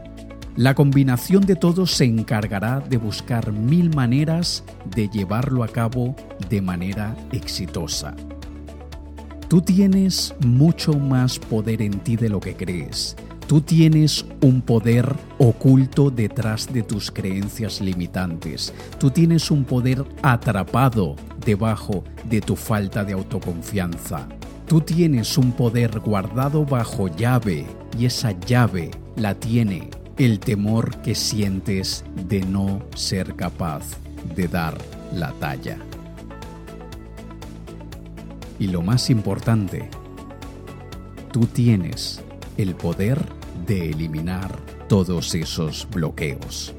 la 0.56 0.74
combinación 0.74 1.44
de 1.44 1.54
todos 1.54 1.92
se 1.92 2.06
encargará 2.06 2.80
de 2.80 2.96
buscar 2.96 3.52
mil 3.52 3.94
maneras 3.94 4.64
de 4.94 5.06
llevarlo 5.08 5.62
a 5.62 5.68
cabo 5.68 6.16
de 6.48 6.62
manera 6.62 7.14
exitosa. 7.30 8.14
Tú 9.48 9.60
tienes 9.60 10.34
mucho 10.40 10.94
más 10.94 11.38
poder 11.38 11.82
en 11.82 12.00
ti 12.00 12.16
de 12.16 12.30
lo 12.30 12.40
que 12.40 12.56
crees. 12.56 13.16
Tú 13.46 13.60
tienes 13.60 14.24
un 14.40 14.62
poder 14.62 15.14
oculto 15.38 16.10
detrás 16.10 16.72
de 16.72 16.82
tus 16.82 17.10
creencias 17.10 17.82
limitantes. 17.82 18.72
Tú 18.98 19.10
tienes 19.10 19.50
un 19.50 19.64
poder 19.64 20.04
atrapado 20.22 21.16
debajo 21.44 22.02
de 22.24 22.40
tu 22.40 22.56
falta 22.56 23.04
de 23.04 23.12
autoconfianza. 23.12 24.26
Tú 24.66 24.80
tienes 24.80 25.36
un 25.36 25.52
poder 25.52 26.00
guardado 26.00 26.64
bajo 26.64 27.08
llave 27.14 27.66
y 27.96 28.06
esa 28.06 28.32
llave 28.32 28.90
la 29.16 29.34
tiene 29.34 29.90
el 30.18 30.40
temor 30.40 31.02
que 31.02 31.14
sientes 31.14 32.02
de 32.28 32.40
no 32.40 32.82
ser 32.94 33.34
capaz 33.34 33.84
de 34.34 34.48
dar 34.48 34.78
la 35.12 35.32
talla. 35.32 35.76
Y 38.58 38.68
lo 38.68 38.80
más 38.80 39.10
importante, 39.10 39.90
tú 41.32 41.46
tienes 41.46 42.22
el 42.56 42.74
poder 42.74 43.22
de 43.66 43.90
eliminar 43.90 44.56
todos 44.88 45.34
esos 45.34 45.86
bloqueos. 45.92 46.74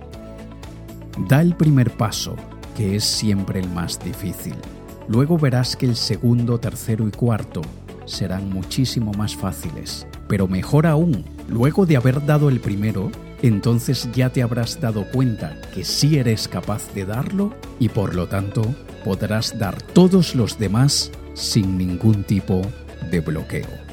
Da 1.28 1.42
el 1.42 1.56
primer 1.56 1.92
paso, 1.92 2.36
que 2.76 2.96
es 2.96 3.04
siempre 3.04 3.60
el 3.60 3.70
más 3.70 4.00
difícil. 4.04 4.56
Luego 5.08 5.38
verás 5.38 5.76
que 5.76 5.86
el 5.86 5.96
segundo, 5.96 6.60
tercero 6.60 7.08
y 7.08 7.12
cuarto 7.12 7.62
serán 8.06 8.50
muchísimo 8.50 9.12
más 9.14 9.36
fáciles. 9.36 10.08
Pero 10.28 10.48
mejor 10.48 10.88
aún, 10.88 11.24
luego 11.48 11.86
de 11.86 11.98
haber 11.98 12.26
dado 12.26 12.50
el 12.50 12.60
primero, 12.60 13.12
entonces 13.42 14.10
ya 14.14 14.30
te 14.30 14.42
habrás 14.42 14.80
dado 14.80 15.06
cuenta 15.12 15.60
que 15.74 15.84
sí 15.84 16.18
eres 16.18 16.48
capaz 16.48 16.94
de 16.94 17.06
darlo 17.06 17.54
y 17.80 17.90
por 17.90 18.16
lo 18.16 18.28
tanto 18.28 18.64
podrás 19.04 19.58
dar 19.58 19.82
todos 19.82 20.36
los 20.36 20.58
demás 20.58 21.12
sin 21.34 21.78
ningún 21.78 22.24
tipo 22.24 22.62
de 23.12 23.20
bloqueo. 23.20 23.87